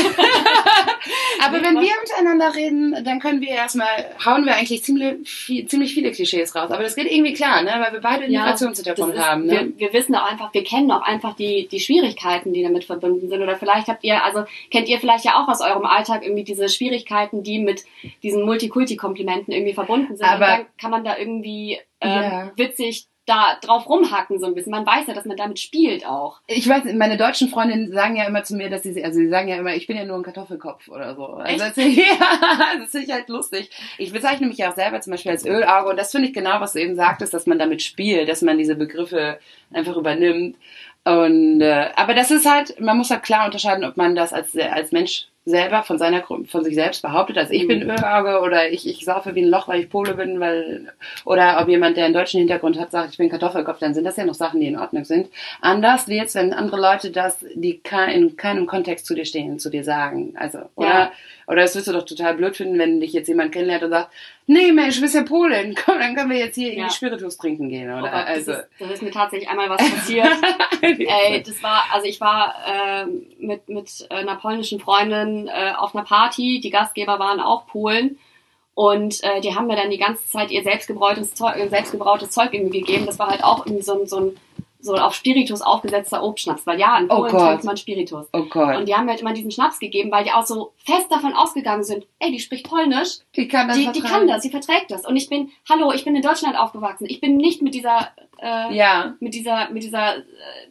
Aber 1.45 1.61
wenn 1.61 1.75
wir 1.75 1.93
miteinander 2.01 2.55
reden, 2.55 3.03
dann 3.03 3.19
können 3.19 3.41
wir 3.41 3.49
erstmal, 3.49 3.87
hauen 4.25 4.45
wir 4.45 4.55
eigentlich 4.55 4.83
ziemlich, 4.83 5.29
viel, 5.29 5.67
ziemlich 5.67 5.93
viele 5.93 6.11
Klischees 6.11 6.55
raus. 6.55 6.71
Aber 6.71 6.81
das 6.81 6.95
geht 6.95 7.11
irgendwie 7.11 7.33
klar, 7.33 7.61
ne? 7.61 7.73
weil 7.77 7.93
wir 7.93 8.01
beide 8.01 8.25
ja, 8.25 8.41
Migrationshintergrund 8.41 9.19
haben. 9.19 9.45
Ne? 9.45 9.73
Wir, 9.77 9.87
wir 9.87 9.93
wissen 9.93 10.15
auch 10.15 10.31
einfach, 10.31 10.51
wir 10.53 10.63
kennen 10.63 10.89
auch 10.89 11.03
einfach 11.03 11.35
die, 11.35 11.67
die 11.67 11.79
Schwierigkeiten, 11.79 12.53
die 12.53 12.63
damit 12.63 12.85
verbunden 12.85 13.29
sind. 13.29 13.41
Oder 13.41 13.55
vielleicht 13.55 13.87
habt 13.87 14.03
ihr, 14.03 14.23
also 14.23 14.45
kennt 14.71 14.89
ihr 14.89 14.99
vielleicht 14.99 15.25
ja 15.25 15.43
auch 15.43 15.47
aus 15.47 15.61
eurem 15.61 15.85
Alltag 15.85 16.23
irgendwie 16.23 16.43
diese 16.43 16.69
Schwierigkeiten, 16.69 17.43
die 17.43 17.59
mit 17.59 17.83
diesen 18.23 18.43
Multikulti-Komplimenten 18.45 19.53
irgendwie 19.53 19.73
verbunden 19.73 20.15
sind. 20.15 20.25
Aber 20.25 20.45
Und 20.45 20.51
dann 20.51 20.65
kann 20.79 20.91
man 20.91 21.03
da 21.03 21.17
irgendwie 21.17 21.79
ähm, 22.01 22.11
ja. 22.11 22.51
witzig 22.55 23.07
da 23.25 23.57
drauf 23.61 23.89
rumhacken 23.89 24.39
so 24.39 24.45
ein 24.45 24.53
bisschen. 24.53 24.71
Man 24.71 24.85
weiß 24.85 25.07
ja, 25.07 25.13
dass 25.13 25.25
man 25.25 25.37
damit 25.37 25.59
spielt 25.59 26.05
auch. 26.05 26.41
Ich 26.47 26.67
weiß, 26.67 26.83
meine 26.93 27.17
deutschen 27.17 27.49
Freundinnen 27.49 27.91
sagen 27.91 28.15
ja 28.15 28.25
immer 28.25 28.43
zu 28.43 28.55
mir, 28.55 28.69
dass 28.69 28.83
sie, 28.83 29.03
also 29.03 29.19
sie 29.19 29.29
sagen 29.29 29.47
ja 29.47 29.55
immer, 29.55 29.73
ich 29.73 29.87
bin 29.87 29.97
ja 29.97 30.05
nur 30.05 30.17
ein 30.17 30.23
Kartoffelkopf 30.23 30.87
oder 30.89 31.15
so. 31.15 31.25
Also 31.25 31.65
das, 31.65 31.75
ja, 31.77 32.77
das 32.79 32.91
finde 32.91 33.07
ich 33.07 33.11
halt 33.11 33.27
lustig. 33.29 33.69
Ich 33.97 34.13
bezeichne 34.13 34.47
mich 34.47 34.57
ja 34.57 34.71
auch 34.71 34.75
selber 34.75 35.01
zum 35.01 35.11
Beispiel 35.11 35.31
als 35.31 35.45
Ölauge 35.45 35.89
und 35.89 35.97
das 35.97 36.11
finde 36.11 36.27
ich 36.27 36.33
genau, 36.33 36.59
was 36.59 36.73
du 36.73 36.81
eben 36.81 36.95
sagtest, 36.95 37.33
dass 37.33 37.47
man 37.47 37.57
damit 37.57 37.81
spielt, 37.81 38.29
dass 38.29 38.41
man 38.41 38.57
diese 38.57 38.75
Begriffe 38.75 39.39
einfach 39.73 39.95
übernimmt. 39.97 40.57
Und 41.03 41.61
äh, 41.61 41.89
aber 41.95 42.13
das 42.13 42.31
ist 42.31 42.49
halt, 42.49 42.79
man 42.79 42.97
muss 42.97 43.09
halt 43.09 43.23
klar 43.23 43.45
unterscheiden, 43.45 43.85
ob 43.85 43.97
man 43.97 44.15
das 44.15 44.33
als 44.33 44.55
als 44.57 44.91
Mensch 44.91 45.27
selber 45.45 45.83
von 45.83 45.99
seiner 45.99 46.23
von 46.23 46.63
sich 46.63 46.73
selbst 46.73 47.03
behauptet, 47.03 47.37
als 47.37 47.51
ich 47.51 47.63
mhm. 47.63 47.67
bin 47.67 47.81
Ölauge 47.83 48.41
oder 48.41 48.71
ich, 48.71 48.87
ich 48.87 49.05
saufe 49.05 49.35
wie 49.35 49.43
ein 49.43 49.49
Loch, 49.49 49.67
weil 49.67 49.81
ich 49.81 49.89
Pole 49.89 50.15
bin, 50.15 50.39
weil 50.39 50.91
oder 51.23 51.59
ob 51.61 51.67
jemand, 51.67 51.97
der 51.97 52.05
einen 52.05 52.15
deutschen 52.15 52.39
Hintergrund 52.39 52.79
hat, 52.79 52.91
sagt, 52.91 53.11
ich 53.11 53.17
bin 53.17 53.29
Kartoffelkopf, 53.29 53.79
dann 53.79 53.93
sind 53.93 54.05
das 54.05 54.17
ja 54.17 54.25
noch 54.25 54.33
Sachen, 54.33 54.59
die 54.59 54.67
in 54.67 54.79
Ordnung 54.79 55.05
sind. 55.05 55.29
Anders 55.61 56.07
wie 56.07 56.15
jetzt, 56.15 56.35
wenn 56.35 56.51
andere 56.51 56.81
Leute 56.81 57.11
das, 57.11 57.45
die 57.53 57.81
in 58.13 58.35
keinem 58.35 58.65
Kontext 58.65 59.05
zu 59.05 59.13
dir 59.13 59.25
stehen, 59.25 59.59
zu 59.59 59.69
dir 59.69 59.83
sagen. 59.83 60.33
Also, 60.35 60.59
oder, 60.75 60.87
ja. 60.87 61.11
Oder 61.47 61.61
das 61.61 61.75
wirst 61.75 61.87
du 61.87 61.91
doch 61.91 62.05
total 62.05 62.35
blöd 62.35 62.55
finden, 62.55 62.79
wenn 62.79 62.99
dich 62.99 63.13
jetzt 63.13 63.27
jemand 63.27 63.51
kennenlernt 63.51 63.83
und 63.83 63.91
sagt, 63.91 64.11
nee 64.47 64.71
Mensch, 64.71 64.95
du 64.95 65.01
bist 65.01 65.15
ja 65.15 65.23
Polin, 65.23 65.75
komm, 65.85 65.99
dann 65.99 66.15
können 66.15 66.29
wir 66.29 66.37
jetzt 66.37 66.55
hier 66.55 66.69
ja. 66.69 66.73
irgendwie 66.73 66.93
Spiritus 66.93 67.37
trinken 67.37 67.69
gehen, 67.69 67.89
oder? 67.89 67.99
Oh 67.99 68.01
Gott, 68.01 68.27
also. 68.27 68.51
Das 68.51 68.61
ist, 68.61 68.69
das 68.79 68.91
ist, 68.91 69.01
mir 69.03 69.11
tatsächlich 69.11 69.49
einmal 69.49 69.69
was 69.69 69.89
passiert. 69.89 70.27
Ey, 70.81 71.43
das 71.43 71.61
war, 71.61 71.85
also 71.91 72.07
ich 72.07 72.19
war 72.21 72.55
äh, 72.67 73.05
mit, 73.39 73.69
mit 73.69 74.07
einer 74.09 74.35
polnischen 74.35 74.79
Freundin 74.79 75.47
äh, 75.47 75.73
auf 75.77 75.95
einer 75.95 76.05
Party, 76.05 76.59
die 76.61 76.71
Gastgeber 76.71 77.19
waren 77.19 77.39
auch 77.39 77.67
Polen. 77.67 78.17
Und 78.73 79.23
äh, 79.23 79.39
die 79.39 79.55
haben 79.55 79.67
mir 79.67 79.77
dann 79.77 79.89
die 79.89 79.97
ganze 79.97 80.27
Zeit 80.27 80.51
ihr 80.51 80.61
selbstgebrautes 80.61 81.33
Zeug, 81.33 81.55
selbstgebrautes 81.69 82.31
Zeug 82.31 82.53
irgendwie 82.53 82.81
gegeben. 82.81 83.05
Das 83.05 83.17
war 83.17 83.27
halt 83.27 83.41
auch 83.41 83.65
irgendwie 83.65 83.83
so 83.83 84.05
so 84.05 84.19
ein 84.19 84.37
so 84.85 84.95
auf 84.95 85.13
Spiritus 85.13 85.61
aufgesetzter 85.61 86.23
Obstschnaps, 86.23 86.65
weil 86.65 86.79
ja, 86.79 86.97
in 86.97 87.05
oh 87.05 87.17
Polen 87.17 87.35
oh 87.35 87.39
trinkt 87.39 87.63
man 87.63 87.77
Spiritus. 87.77 88.27
Oh 88.31 88.43
Gott. 88.43 88.77
Und 88.77 88.87
die 88.87 88.95
haben 88.95 89.05
mir 89.05 89.11
halt 89.11 89.21
immer 89.21 89.33
diesen 89.33 89.51
Schnaps 89.51 89.79
gegeben, 89.79 90.11
weil 90.11 90.23
die 90.23 90.31
auch 90.31 90.45
so 90.45 90.71
fest 90.77 91.11
davon 91.11 91.33
ausgegangen 91.33 91.83
sind, 91.83 92.05
ey, 92.19 92.31
die 92.31 92.39
spricht 92.39 92.69
Polnisch. 92.69 93.19
Die 93.35 93.47
kann 93.47 93.67
das 93.67 93.77
die, 93.77 93.91
die 93.91 94.01
kann 94.01 94.27
das, 94.27 94.43
sie 94.43 94.49
verträgt 94.49 94.91
das. 94.91 95.05
Und 95.05 95.15
ich 95.15 95.27
bin, 95.27 95.51
hallo, 95.69 95.91
ich 95.91 96.05
bin 96.05 96.15
in 96.15 96.21
Deutschland 96.21 96.57
aufgewachsen. 96.57 97.07
Ich 97.09 97.19
bin 97.19 97.37
nicht 97.37 97.61
mit 97.61 97.73
dieser 97.73 98.09
äh, 98.45 98.75
ja. 98.75 99.15
mit 99.19 99.33
dieser, 99.33 99.71
mit 99.71 99.81
dieser, 99.81 100.17
äh, 100.17 100.21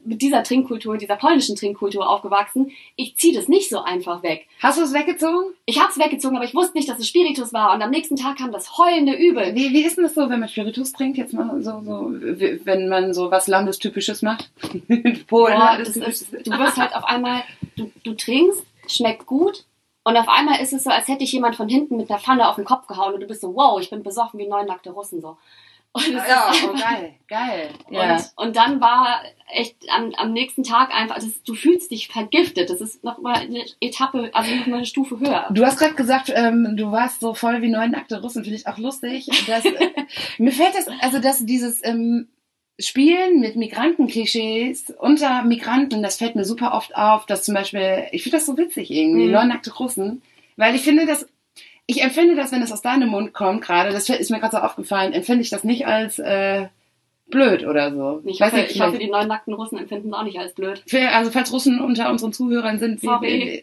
mit 0.05 0.23
dieser 0.23 0.45
Trinkkultur, 0.45 0.97
dieser 0.97 1.17
polnischen 1.17 1.57
Trinkkultur 1.57 2.09
aufgewachsen. 2.09 2.71
Ich 2.95 3.17
ziehe 3.17 3.35
das 3.35 3.49
nicht 3.49 3.69
so 3.69 3.81
einfach 3.81 4.23
weg. 4.23 4.47
Hast 4.63 4.79
du 4.79 4.83
es 4.85 4.95
weggezogen? 4.95 5.53
Ich 5.67 5.81
habe 5.81 5.91
es 5.91 5.99
weggezogen, 5.99 6.37
aber 6.37 6.45
ich 6.45 6.55
wusste 6.55 6.77
nicht, 6.79 6.89
dass 6.89 7.01
es 7.01 7.09
Spiritus 7.09 7.53
war. 7.53 7.75
Und 7.75 7.83
am 7.83 7.91
nächsten 7.91 8.15
Tag 8.15 8.39
kam 8.39 8.53
das 8.53 8.79
heulende 8.79 9.15
Übel. 9.15 9.57
Wie, 9.57 9.73
wie 9.73 9.83
ist 9.83 9.97
denn 9.97 10.05
das 10.05 10.15
so, 10.15 10.31
wenn 10.31 10.39
man 10.39 10.49
Spiritus 10.49 10.93
trinkt? 10.93 11.19
Jetzt 11.19 11.33
mal 11.33 11.61
so, 11.63 11.81
so 11.85 12.13
wenn 12.65 12.89
man 12.89 13.13
so 13.13 13.33
was 13.33 13.49
Landestypisches 13.49 14.23
macht? 14.23 14.51
Polen. 15.27 15.59
Boah, 15.59 15.79
ist, 15.81 15.97
du 15.97 16.51
wirst 16.53 16.77
halt 16.77 16.95
auf 16.95 17.05
einmal, 17.05 17.43
du, 17.77 17.91
du 18.05 18.15
trinkst, 18.15 18.65
schmeckt 18.87 19.27
gut. 19.27 19.65
Und 20.05 20.17
auf 20.17 20.29
einmal 20.29 20.61
ist 20.61 20.75
es 20.75 20.85
so, 20.85 20.91
als 20.91 21.09
hätte 21.09 21.25
ich 21.25 21.33
jemand 21.33 21.57
von 21.57 21.69
hinten 21.69 21.97
mit 21.97 22.11
einer 22.11 22.21
Pfanne 22.21 22.49
auf 22.49 22.57
den 22.57 22.67
Kopf 22.67 22.87
gehauen 22.87 23.15
und 23.15 23.21
du 23.21 23.27
bist 23.27 23.41
so, 23.41 23.57
wow, 23.57 23.81
ich 23.81 23.89
bin 23.91 24.03
besoffen 24.03 24.39
wie 24.39 24.47
neun 24.47 24.67
nackte 24.67 24.91
Russen 24.91 25.23
so. 25.23 25.39
Und 25.95 26.13
ja, 26.13 26.51
oh, 26.65 26.73
geil, 26.73 27.15
geil. 27.29 27.71
Ja. 27.89 28.17
Und, 28.17 28.33
und 28.35 28.57
dann 28.57 28.81
war 28.81 29.23
echt 29.49 29.77
am, 29.91 30.13
am 30.17 30.33
nächsten 30.33 30.65
Tag 30.65 30.93
einfach, 30.93 31.15
das, 31.15 31.45
du 31.45 31.55
fühlst 31.55 31.93
dich 31.93 32.09
vergiftet. 32.09 32.69
Das 32.69 32.81
ist 32.81 33.05
noch 33.05 33.19
mal 33.19 33.37
eine 33.37 33.65
Etappe, 33.81 34.29
also 34.33 34.53
noch 34.57 34.67
mal 34.67 34.79
eine 34.79 34.87
Stufe 34.87 35.21
höher. 35.21 35.47
Du 35.53 35.65
hast 35.65 35.79
gerade 35.79 35.95
gesagt, 35.95 36.33
ähm, 36.35 36.77
du 36.77 36.91
warst 36.91 37.21
so 37.21 37.33
voll 37.33 37.63
wie 37.63 37.69
neun 37.69 37.93
nackte 37.93 38.21
Russen. 38.21 38.43
Finde 38.43 38.59
ich 38.59 38.67
auch 38.67 38.79
lustig. 38.79 39.29
Dass, 39.47 39.65
äh, 39.65 39.91
mir 40.39 40.51
fällt 40.51 40.75
das, 40.75 40.89
also 41.01 41.21
dass 41.21 41.47
dieses 41.47 41.81
ähm, 41.85 42.27
Spielen 42.81 43.39
mit 43.39 43.55
Migrantenklischees 43.55 44.95
unter 44.99 45.45
Migranten, 45.45 46.03
das 46.03 46.17
fällt 46.17 46.35
mir 46.35 46.45
super 46.45 46.75
oft 46.75 46.97
auf, 46.97 47.25
dass 47.27 47.45
zum 47.45 47.55
Beispiel, 47.55 48.07
ich 48.11 48.25
finde 48.25 48.39
das 48.39 48.47
so 48.47 48.57
witzig 48.57 48.91
irgendwie, 48.91 49.27
mhm. 49.27 49.33
neun 49.33 49.49
nackte 49.49 49.73
Russen, 49.73 50.23
weil 50.57 50.75
ich 50.75 50.83
finde, 50.83 51.07
dass 51.07 51.29
ich 51.87 52.03
empfinde 52.03 52.35
das, 52.35 52.53
wenn 52.53 52.63
es 52.63 52.73
aus 52.73 52.83
deinem 52.83 53.09
Mund 53.09 53.33
kommt, 53.33 53.63
gerade, 53.63 53.93
das 53.93 54.09
ist 54.09 54.31
mir 54.31 54.41
gerade 54.41 54.57
so 54.57 54.63
aufgefallen, 54.63 55.13
empfinde 55.13 55.43
ich 55.43 55.51
das 55.51 55.65
nicht 55.65 55.87
als 55.87 56.19
äh, 56.19 56.67
blöd 57.29 57.67
oder 57.67 57.93
so. 57.93 58.23
Ich, 58.25 58.41
hoffe, 58.41 58.57
nicht, 58.57 58.71
ich 58.71 58.81
hoffe, 58.81 58.99
die 58.99 59.09
neuen 59.09 59.29
nackten 59.29 59.55
Russen 59.55 59.79
empfinden 59.79 60.09
es 60.09 60.15
auch 60.15 60.23
nicht 60.23 60.39
als 60.39 60.55
blöd. 60.55 60.83
Für, 60.87 61.11
also 61.11 61.31
falls 61.31 61.53
Russen 61.53 61.81
unter 61.81 62.11
unseren 62.11 62.33
Zuhörern 62.33 62.79
sind, 62.79 63.03
wir, 63.03 63.21
wir, 63.21 63.63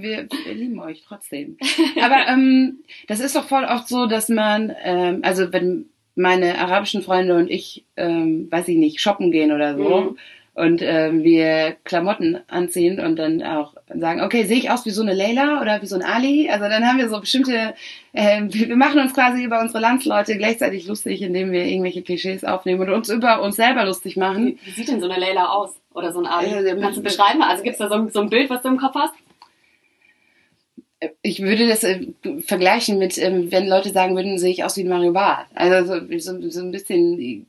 wir, 0.00 0.28
wir, 0.28 0.54
lieben 0.54 0.78
euch 0.80 1.02
trotzdem. 1.06 1.56
Aber 2.02 2.28
ähm, 2.28 2.80
das 3.08 3.20
ist 3.20 3.36
doch 3.36 3.44
voll 3.44 3.64
oft 3.64 3.88
so, 3.88 4.06
dass 4.06 4.28
man, 4.28 4.74
ähm, 4.82 5.20
also 5.22 5.52
wenn 5.52 5.86
meine 6.14 6.58
arabischen 6.58 7.02
Freunde 7.02 7.36
und 7.36 7.50
ich, 7.50 7.84
ähm, 7.96 8.50
weiß 8.50 8.68
ich 8.68 8.78
nicht, 8.78 9.00
shoppen 9.00 9.30
gehen 9.30 9.52
oder 9.52 9.76
so, 9.76 10.00
mhm 10.00 10.18
und 10.56 10.80
äh, 10.80 11.12
wir 11.12 11.76
Klamotten 11.84 12.38
anziehen 12.48 12.98
und 12.98 13.16
dann 13.16 13.42
auch 13.42 13.74
sagen, 13.94 14.22
okay, 14.22 14.44
sehe 14.44 14.56
ich 14.56 14.70
aus 14.70 14.86
wie 14.86 14.90
so 14.90 15.02
eine 15.02 15.12
Leila 15.12 15.60
oder 15.60 15.82
wie 15.82 15.86
so 15.86 15.96
ein 15.96 16.02
Ali? 16.02 16.48
Also 16.48 16.64
dann 16.64 16.86
haben 16.86 16.96
wir 16.96 17.10
so 17.10 17.20
bestimmte, 17.20 17.74
äh, 18.14 18.42
wir 18.48 18.74
machen 18.74 18.98
uns 18.98 19.12
quasi 19.12 19.44
über 19.44 19.60
unsere 19.60 19.80
Landsleute 19.80 20.38
gleichzeitig 20.38 20.86
lustig, 20.86 21.20
indem 21.20 21.52
wir 21.52 21.66
irgendwelche 21.66 22.02
Klischees 22.02 22.42
aufnehmen 22.42 22.80
und 22.80 22.90
uns 22.90 23.10
über 23.10 23.42
uns 23.42 23.56
selber 23.56 23.84
lustig 23.84 24.16
machen. 24.16 24.58
Wie, 24.64 24.70
sieht 24.70 24.88
denn 24.88 25.00
so 25.00 25.10
eine 25.10 25.20
Leila 25.20 25.50
aus 25.50 25.74
oder 25.92 26.14
so 26.14 26.20
ein 26.20 26.26
Ali? 26.26 26.48
Äh, 26.48 26.80
Kannst 26.80 26.98
du 26.98 27.02
beschreiben? 27.02 27.42
Also 27.42 27.62
gibt 27.62 27.74
es 27.74 27.78
da 27.78 27.90
so, 27.90 28.08
so 28.08 28.20
ein 28.22 28.30
Bild, 28.30 28.48
was 28.48 28.62
du 28.62 28.68
im 28.68 28.78
Kopf 28.78 28.94
hast? 28.94 29.14
ich 31.20 31.42
würde 31.42 31.68
das 31.68 31.84
äh, 31.84 32.06
vergleichen 32.40 32.98
mit, 32.98 33.18
ähm, 33.18 33.52
wenn 33.52 33.68
Leute 33.68 33.90
sagen 33.90 34.16
würden, 34.16 34.38
sehe 34.38 34.50
ich 34.50 34.64
aus 34.64 34.78
wie 34.78 34.84
ein 34.84 34.88
Mario 34.88 35.12
Barth. 35.12 35.48
Also 35.54 36.00
so, 36.00 36.18
so, 36.18 36.48
so 36.48 36.60
ein 36.60 36.70
bisschen 36.70 37.46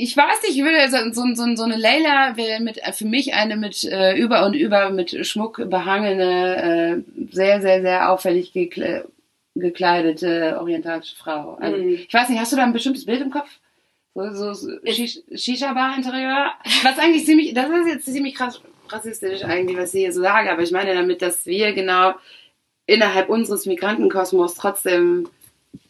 ich 0.00 0.16
weiß 0.16 0.42
nicht, 0.42 0.56
ich 0.56 0.62
würde 0.62 0.88
so, 0.88 1.12
so, 1.12 1.34
so, 1.34 1.56
so 1.56 1.64
eine 1.64 1.76
Leila 1.76 2.36
wäre 2.36 2.60
mit 2.60 2.80
für 2.92 3.04
mich 3.04 3.34
eine 3.34 3.56
mit 3.56 3.82
äh, 3.82 4.16
über 4.16 4.46
und 4.46 4.54
über 4.54 4.90
mit 4.90 5.26
Schmuck 5.26 5.68
behangene, 5.68 7.02
äh, 7.02 7.32
sehr, 7.32 7.60
sehr, 7.60 7.82
sehr 7.82 8.12
auffällig 8.12 8.52
gekle 8.52 9.08
gekleidete 9.56 10.56
orientalische 10.60 11.16
Frau. 11.16 11.58
Also, 11.60 11.76
mhm. 11.78 11.94
Ich 11.94 12.14
weiß 12.14 12.28
nicht, 12.28 12.38
hast 12.38 12.52
du 12.52 12.56
da 12.56 12.62
ein 12.62 12.72
bestimmtes 12.72 13.06
Bild 13.06 13.22
im 13.22 13.32
Kopf? 13.32 13.50
So, 14.14 14.32
so, 14.32 14.54
so 14.54 14.68
Shisha-Bar-Interieur? 14.84 16.52
Was 16.84 16.98
eigentlich 17.00 17.26
ziemlich, 17.26 17.54
das 17.54 17.68
ist 17.68 17.88
jetzt 17.88 18.04
ziemlich 18.06 18.36
krass 18.36 18.62
rassistisch 18.88 19.42
eigentlich, 19.42 19.76
was 19.76 19.92
ich 19.94 20.02
hier 20.02 20.12
so 20.12 20.22
sage, 20.22 20.50
aber 20.52 20.62
ich 20.62 20.70
meine 20.70 20.94
damit, 20.94 21.22
dass 21.22 21.44
wir 21.44 21.72
genau 21.72 22.14
innerhalb 22.86 23.28
unseres 23.28 23.66
Migrantenkosmos 23.66 24.54
trotzdem, 24.54 25.28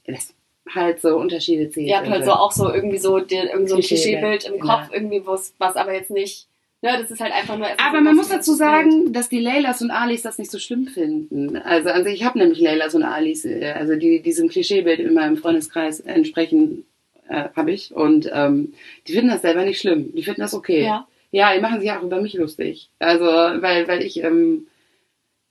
das 0.07 0.33
halt 0.75 1.01
so 1.01 1.17
Unterschiede 1.17 1.71
ziehen. 1.71 1.87
Ihr 1.87 1.97
habt 1.97 2.09
halt 2.09 2.25
so 2.25 2.33
auch 2.33 2.53
so 2.53 2.73
irgendwie 2.73 2.99
so, 2.99 3.19
die, 3.19 3.37
irgendwie 3.37 3.69
so 3.69 3.77
ein 3.77 3.83
Klischeebild 3.83 4.45
im 4.45 4.61
Kopf, 4.61 4.89
ja. 4.89 4.95
irgendwie 4.95 5.23
was, 5.25 5.55
was 5.59 5.77
aber 5.77 5.95
jetzt 5.95 6.11
nicht. 6.11 6.47
Ne, 6.81 6.97
das 7.01 7.11
ist 7.11 7.21
halt 7.21 7.33
einfach 7.33 7.59
nur. 7.59 7.67
Aber 7.79 8.01
man 8.01 8.15
muss 8.15 8.29
dazu 8.29 8.55
sagen, 8.55 9.05
Bild. 9.05 9.17
dass 9.17 9.29
die 9.29 9.41
Leylas 9.41 9.83
und 9.83 9.91
Alis 9.91 10.23
das 10.23 10.39
nicht 10.39 10.51
so 10.51 10.61
schlimm 10.61 10.87
finden. 10.87 11.57
Also, 11.57 11.89
also 11.89 12.09
ich 12.09 12.25
habe 12.25 12.39
nämlich 12.39 12.61
Leylas 12.61 12.95
und 12.95 13.03
Alis, 13.03 13.45
äh, 13.45 13.73
also 13.77 13.97
die 13.97 14.23
diesem 14.23 14.49
Klischeebild 14.49 15.01
in 15.01 15.13
meinem 15.13 15.37
Freundeskreis 15.37 15.99
entsprechen 15.99 16.85
äh, 17.29 17.49
habe 17.57 17.73
ich 17.73 17.93
und 17.95 18.31
ähm, 18.33 18.75
die 19.09 19.13
finden 19.13 19.31
das 19.31 19.43
selber 19.43 19.65
nicht 19.65 19.81
schlimm. 19.81 20.15
Die 20.15 20.23
finden 20.23 20.41
das 20.41 20.55
okay. 20.55 20.85
Ja. 20.85 21.09
Ja, 21.31 21.53
die 21.53 21.61
machen 21.61 21.81
sich 21.81 21.91
auch 21.91 22.03
über 22.03 22.23
mich 22.23 22.35
lustig. 22.35 22.91
Also 23.01 23.25
weil 23.25 23.89
weil 23.89 24.03
ich 24.03 24.23
ähm, 24.23 24.69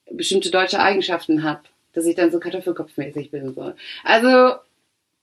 bestimmte 0.09 0.49
deutsche 0.49 0.79
Eigenschaften 0.79 1.43
habe, 1.43 1.61
dass 1.91 2.05
ich 2.05 2.15
dann 2.15 2.31
so 2.31 2.39
Kartoffelkopfmäßig 2.39 3.31
bin 3.31 3.53
so. 3.53 3.73
Also 4.05 4.55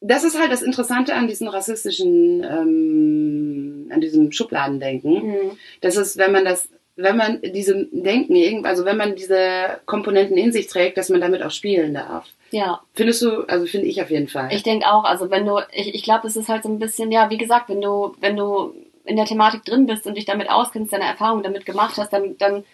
das 0.06 0.22
ist 0.22 0.38
halt 0.38 0.52
das 0.52 0.62
Interessante 0.62 1.14
an 1.14 1.26
diesen 1.26 1.48
rassistischen, 1.48 2.44
ähm, 2.44 3.90
an 3.90 4.00
diesem 4.02 4.32
Schubladendenken. 4.32 5.26
Mhm. 5.26 5.58
Das 5.80 5.96
ist, 5.96 6.18
wenn 6.18 6.30
man 6.30 6.44
das, 6.44 6.68
wenn 6.96 7.16
man 7.16 7.40
diesem 7.40 7.88
Denken, 7.90 8.66
also 8.66 8.84
wenn 8.84 8.98
man 8.98 9.16
diese 9.16 9.80
Komponenten 9.86 10.36
in 10.36 10.52
sich 10.52 10.66
trägt, 10.66 10.98
dass 10.98 11.08
man 11.08 11.22
damit 11.22 11.42
auch 11.42 11.50
spielen 11.50 11.94
darf. 11.94 12.26
Ja. 12.50 12.82
Findest 12.92 13.22
du, 13.22 13.44
also 13.48 13.64
finde 13.64 13.86
ich 13.86 14.02
auf 14.02 14.10
jeden 14.10 14.28
Fall. 14.28 14.50
Ich 14.52 14.62
denke 14.62 14.86
auch, 14.86 15.04
also 15.04 15.30
wenn 15.30 15.46
du, 15.46 15.58
ich, 15.72 15.94
ich 15.94 16.02
glaube, 16.02 16.26
es 16.28 16.36
ist 16.36 16.50
halt 16.50 16.64
so 16.64 16.68
ein 16.68 16.78
bisschen, 16.78 17.10
ja, 17.10 17.30
wie 17.30 17.38
gesagt, 17.38 17.70
wenn 17.70 17.80
du, 17.80 18.14
wenn 18.20 18.36
du 18.36 18.74
in 19.06 19.16
der 19.16 19.24
Thematik 19.24 19.64
drin 19.64 19.86
bist 19.86 20.06
und 20.06 20.16
dich 20.16 20.26
damit 20.26 20.50
auskennst, 20.50 20.92
deine 20.92 21.04
Erfahrungen 21.04 21.42
damit 21.42 21.64
gemacht 21.64 21.96
hast, 21.96 22.12
dann, 22.12 22.36
dann 22.36 22.64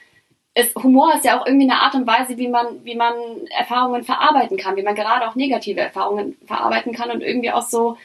ist, 0.55 0.75
Humor 0.77 1.15
ist 1.15 1.25
ja 1.25 1.41
auch 1.41 1.47
irgendwie 1.47 1.71
eine 1.71 1.81
Art 1.81 1.95
und 1.95 2.07
Weise, 2.07 2.37
wie 2.37 2.49
man, 2.49 2.85
wie 2.85 2.97
man 2.97 3.15
Erfahrungen 3.57 4.03
verarbeiten 4.03 4.57
kann, 4.57 4.77
wie 4.77 4.83
man 4.83 4.95
gerade 4.95 5.29
auch 5.29 5.35
negative 5.35 5.81
Erfahrungen 5.81 6.37
verarbeiten 6.45 6.93
kann 6.93 7.11
und 7.11 7.23
irgendwie 7.23 7.53
auch 7.53 7.63
so 7.63 7.97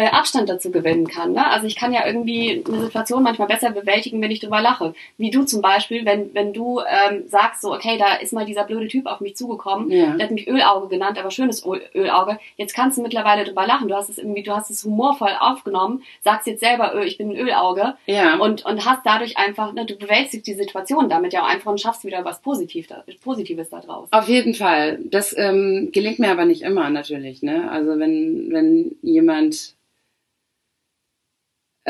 äh, 0.00 0.06
Abstand 0.06 0.48
dazu 0.48 0.70
gewinnen 0.70 1.06
kann. 1.06 1.32
Ne? 1.32 1.46
Also 1.46 1.66
ich 1.66 1.76
kann 1.76 1.92
ja 1.92 2.06
irgendwie 2.06 2.64
eine 2.66 2.80
Situation 2.80 3.22
manchmal 3.22 3.48
besser 3.48 3.70
bewältigen, 3.70 4.22
wenn 4.22 4.30
ich 4.30 4.40
drüber 4.40 4.62
lache. 4.62 4.94
Wie 5.18 5.30
du 5.30 5.44
zum 5.44 5.60
Beispiel, 5.60 6.06
wenn, 6.06 6.32
wenn 6.34 6.54
du 6.54 6.80
ähm, 6.80 7.24
sagst 7.28 7.60
so, 7.60 7.74
okay, 7.74 7.98
da 7.98 8.14
ist 8.14 8.32
mal 8.32 8.46
dieser 8.46 8.64
blöde 8.64 8.88
Typ 8.88 9.04
auf 9.04 9.20
mich 9.20 9.36
zugekommen, 9.36 9.90
ja. 9.90 10.16
der 10.16 10.26
hat 10.26 10.30
mich 10.30 10.48
Ölauge 10.48 10.88
genannt, 10.88 11.18
aber 11.18 11.30
schönes 11.30 11.66
Ölauge. 11.94 12.38
Jetzt 12.56 12.74
kannst 12.74 12.96
du 12.96 13.02
mittlerweile 13.02 13.44
drüber 13.44 13.66
lachen. 13.66 13.88
Du 13.88 13.94
hast 13.94 14.08
es 14.08 14.16
irgendwie, 14.16 14.42
du 14.42 14.56
hast 14.56 14.70
es 14.70 14.84
humorvoll 14.84 15.36
aufgenommen, 15.38 16.02
sagst 16.22 16.46
jetzt 16.46 16.60
selber, 16.60 17.02
ich 17.04 17.18
bin 17.18 17.30
ein 17.30 17.36
Ölauge 17.36 17.94
ja. 18.06 18.36
und, 18.38 18.64
und 18.64 18.86
hast 18.86 19.02
dadurch 19.04 19.36
einfach, 19.36 19.74
ne, 19.74 19.84
du 19.84 19.96
bewältigst 19.96 20.46
die 20.46 20.54
Situation 20.54 21.10
damit 21.10 21.34
ja 21.34 21.42
auch 21.42 21.48
einfach 21.48 21.70
und 21.70 21.80
schaffst 21.80 22.04
wieder 22.04 22.24
was 22.24 22.40
Positiv, 22.40 22.88
Positives 23.22 23.68
da 23.68 23.80
draus. 23.80 24.08
Auf 24.12 24.28
jeden 24.28 24.54
Fall. 24.54 24.98
Das 25.04 25.36
ähm, 25.36 25.90
gelingt 25.92 26.20
mir 26.20 26.30
aber 26.30 26.46
nicht 26.46 26.62
immer 26.62 26.88
natürlich. 26.88 27.42
Ne? 27.42 27.70
Also 27.70 27.98
wenn, 27.98 28.48
wenn 28.50 28.96
jemand 29.02 29.74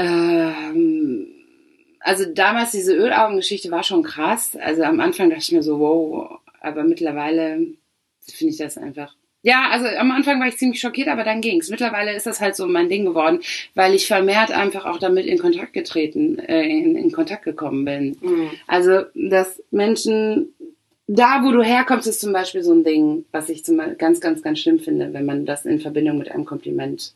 ähm, 0.00 1.26
also 2.00 2.24
damals 2.32 2.70
diese 2.70 2.94
Ölaugengeschichte 2.94 3.70
war 3.70 3.82
schon 3.82 4.02
krass. 4.02 4.56
Also 4.60 4.82
am 4.82 5.00
Anfang 5.00 5.30
dachte 5.30 5.42
ich 5.42 5.52
mir 5.52 5.62
so, 5.62 5.78
wow, 5.78 6.40
aber 6.60 6.84
mittlerweile 6.84 7.66
finde 8.20 8.52
ich 8.52 8.56
das 8.56 8.78
einfach. 8.78 9.14
Ja, 9.42 9.68
also 9.70 9.86
am 9.86 10.10
Anfang 10.10 10.38
war 10.38 10.48
ich 10.48 10.58
ziemlich 10.58 10.80
schockiert, 10.80 11.08
aber 11.08 11.24
dann 11.24 11.40
ging's. 11.40 11.70
Mittlerweile 11.70 12.14
ist 12.14 12.26
das 12.26 12.40
halt 12.40 12.56
so 12.56 12.66
mein 12.66 12.90
Ding 12.90 13.06
geworden, 13.06 13.40
weil 13.74 13.94
ich 13.94 14.06
vermehrt 14.06 14.50
einfach 14.50 14.84
auch 14.84 14.98
damit 14.98 15.24
in 15.24 15.38
Kontakt 15.38 15.72
getreten, 15.72 16.38
äh, 16.38 16.62
in, 16.62 16.94
in 16.94 17.10
Kontakt 17.10 17.44
gekommen 17.44 17.86
bin. 17.86 18.16
Mhm. 18.20 18.50
Also, 18.66 19.04
dass 19.14 19.62
Menschen 19.70 20.52
da, 21.06 21.42
wo 21.42 21.52
du 21.52 21.62
herkommst, 21.62 22.06
ist 22.06 22.20
zum 22.20 22.32
Beispiel 22.32 22.62
so 22.62 22.72
ein 22.72 22.84
Ding, 22.84 23.24
was 23.32 23.48
ich 23.48 23.64
zum 23.64 23.78
Beispiel 23.78 23.96
ganz, 23.96 24.20
ganz, 24.20 24.42
ganz 24.42 24.60
schlimm 24.60 24.78
finde, 24.78 25.12
wenn 25.12 25.24
man 25.24 25.46
das 25.46 25.64
in 25.64 25.80
Verbindung 25.80 26.18
mit 26.18 26.30
einem 26.30 26.44
Kompliment 26.44 27.14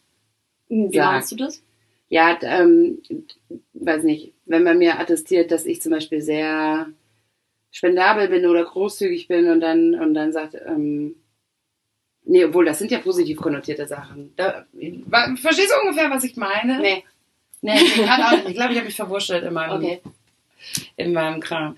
Wie 0.69 0.97
sagt. 0.97 1.13
meinst 1.13 1.33
du 1.33 1.37
das? 1.37 1.63
Ja, 2.09 2.39
ähm, 2.43 3.03
weiß 3.73 4.05
nicht, 4.05 4.35
wenn 4.47 4.63
man 4.63 4.79
mir 4.79 5.01
attestiert, 5.01 5.51
dass 5.51 5.67
ich 5.67 5.83
zum 5.83 5.93
Beispiel 5.93 6.21
sehr 6.21 6.87
spendabel 7.71 8.29
bin 8.29 8.47
oder 8.47 8.65
großzügig 8.65 9.27
bin 9.27 9.51
und 9.51 9.61
dann 9.61 9.95
und 9.95 10.15
dann 10.15 10.33
sagt, 10.33 10.55
ähm, 10.67 11.17
nee, 12.25 12.45
obwohl 12.45 12.65
das 12.65 12.79
sind 12.79 12.91
ja 12.91 12.99
positiv 12.99 13.39
konnotierte 13.39 13.87
Sachen. 13.87 14.33
Da, 14.37 14.67
verstehst 15.37 15.73
du 15.73 15.81
ungefähr, 15.83 16.11
was 16.11 16.25
ich 16.25 16.37
meine? 16.37 16.81
Nee. 16.81 17.05
Nee, 17.63 17.77
ich 17.77 17.97
nicht. 17.97 18.49
Ich 18.49 18.55
glaube, 18.55 18.73
ich 18.73 18.79
habe 18.79 18.85
mich 18.85 18.97
verwurschtelt 18.97 19.43
in 19.43 19.55
meinem, 19.55 19.83
okay. 19.83 20.03
in 20.97 21.15
meinem 21.15 21.41
Kram. 21.41 21.77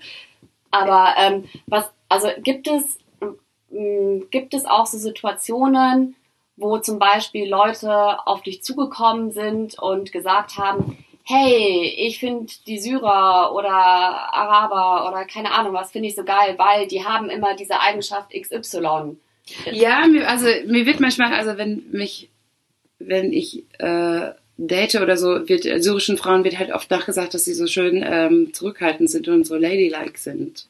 Aber 0.69 1.15
ähm, 1.17 1.45
was 1.65 1.89
also 2.09 2.27
gibt 2.41 2.67
es, 2.67 2.99
gibt 4.31 4.53
es 4.53 4.65
auch 4.65 4.85
so 4.85 4.97
Situationen, 4.97 6.15
wo 6.57 6.79
zum 6.79 6.99
Beispiel 6.99 7.47
Leute 7.47 7.91
auf 8.27 8.41
dich 8.41 8.63
zugekommen 8.63 9.31
sind 9.31 9.79
und 9.79 10.11
gesagt 10.11 10.57
haben, 10.57 10.97
hey, 11.23 11.93
ich 11.97 12.19
finde 12.19 12.51
die 12.65 12.79
Syrer 12.79 13.53
oder 13.53 13.69
Araber 13.69 15.07
oder 15.07 15.25
keine 15.25 15.51
Ahnung 15.51 15.73
was, 15.73 15.91
finde 15.91 16.07
ich 16.07 16.15
so 16.15 16.23
geil, 16.23 16.55
weil 16.57 16.87
die 16.87 17.05
haben 17.05 17.29
immer 17.29 17.55
diese 17.55 17.79
Eigenschaft 17.79 18.31
XY. 18.31 19.17
Ja, 19.71 20.03
also 20.25 20.47
mir 20.65 20.85
wird 20.85 20.99
manchmal, 20.99 21.33
also 21.33 21.57
wenn 21.57 21.85
mich, 21.91 22.29
wenn 22.99 23.33
ich 23.33 23.63
äh, 23.79 24.31
date 24.57 24.95
oder 24.95 25.17
so, 25.17 25.47
wird 25.47 25.63
syrischen 25.83 26.17
Frauen 26.17 26.43
wird 26.43 26.57
halt 26.57 26.71
oft 26.71 26.89
nachgesagt, 26.89 27.33
dass 27.33 27.45
sie 27.45 27.53
so 27.53 27.67
schön 27.67 28.03
ähm, 28.05 28.53
zurückhaltend 28.53 29.09
sind 29.09 29.27
und 29.27 29.45
so 29.45 29.55
ladylike 29.55 30.17
sind. 30.17 30.67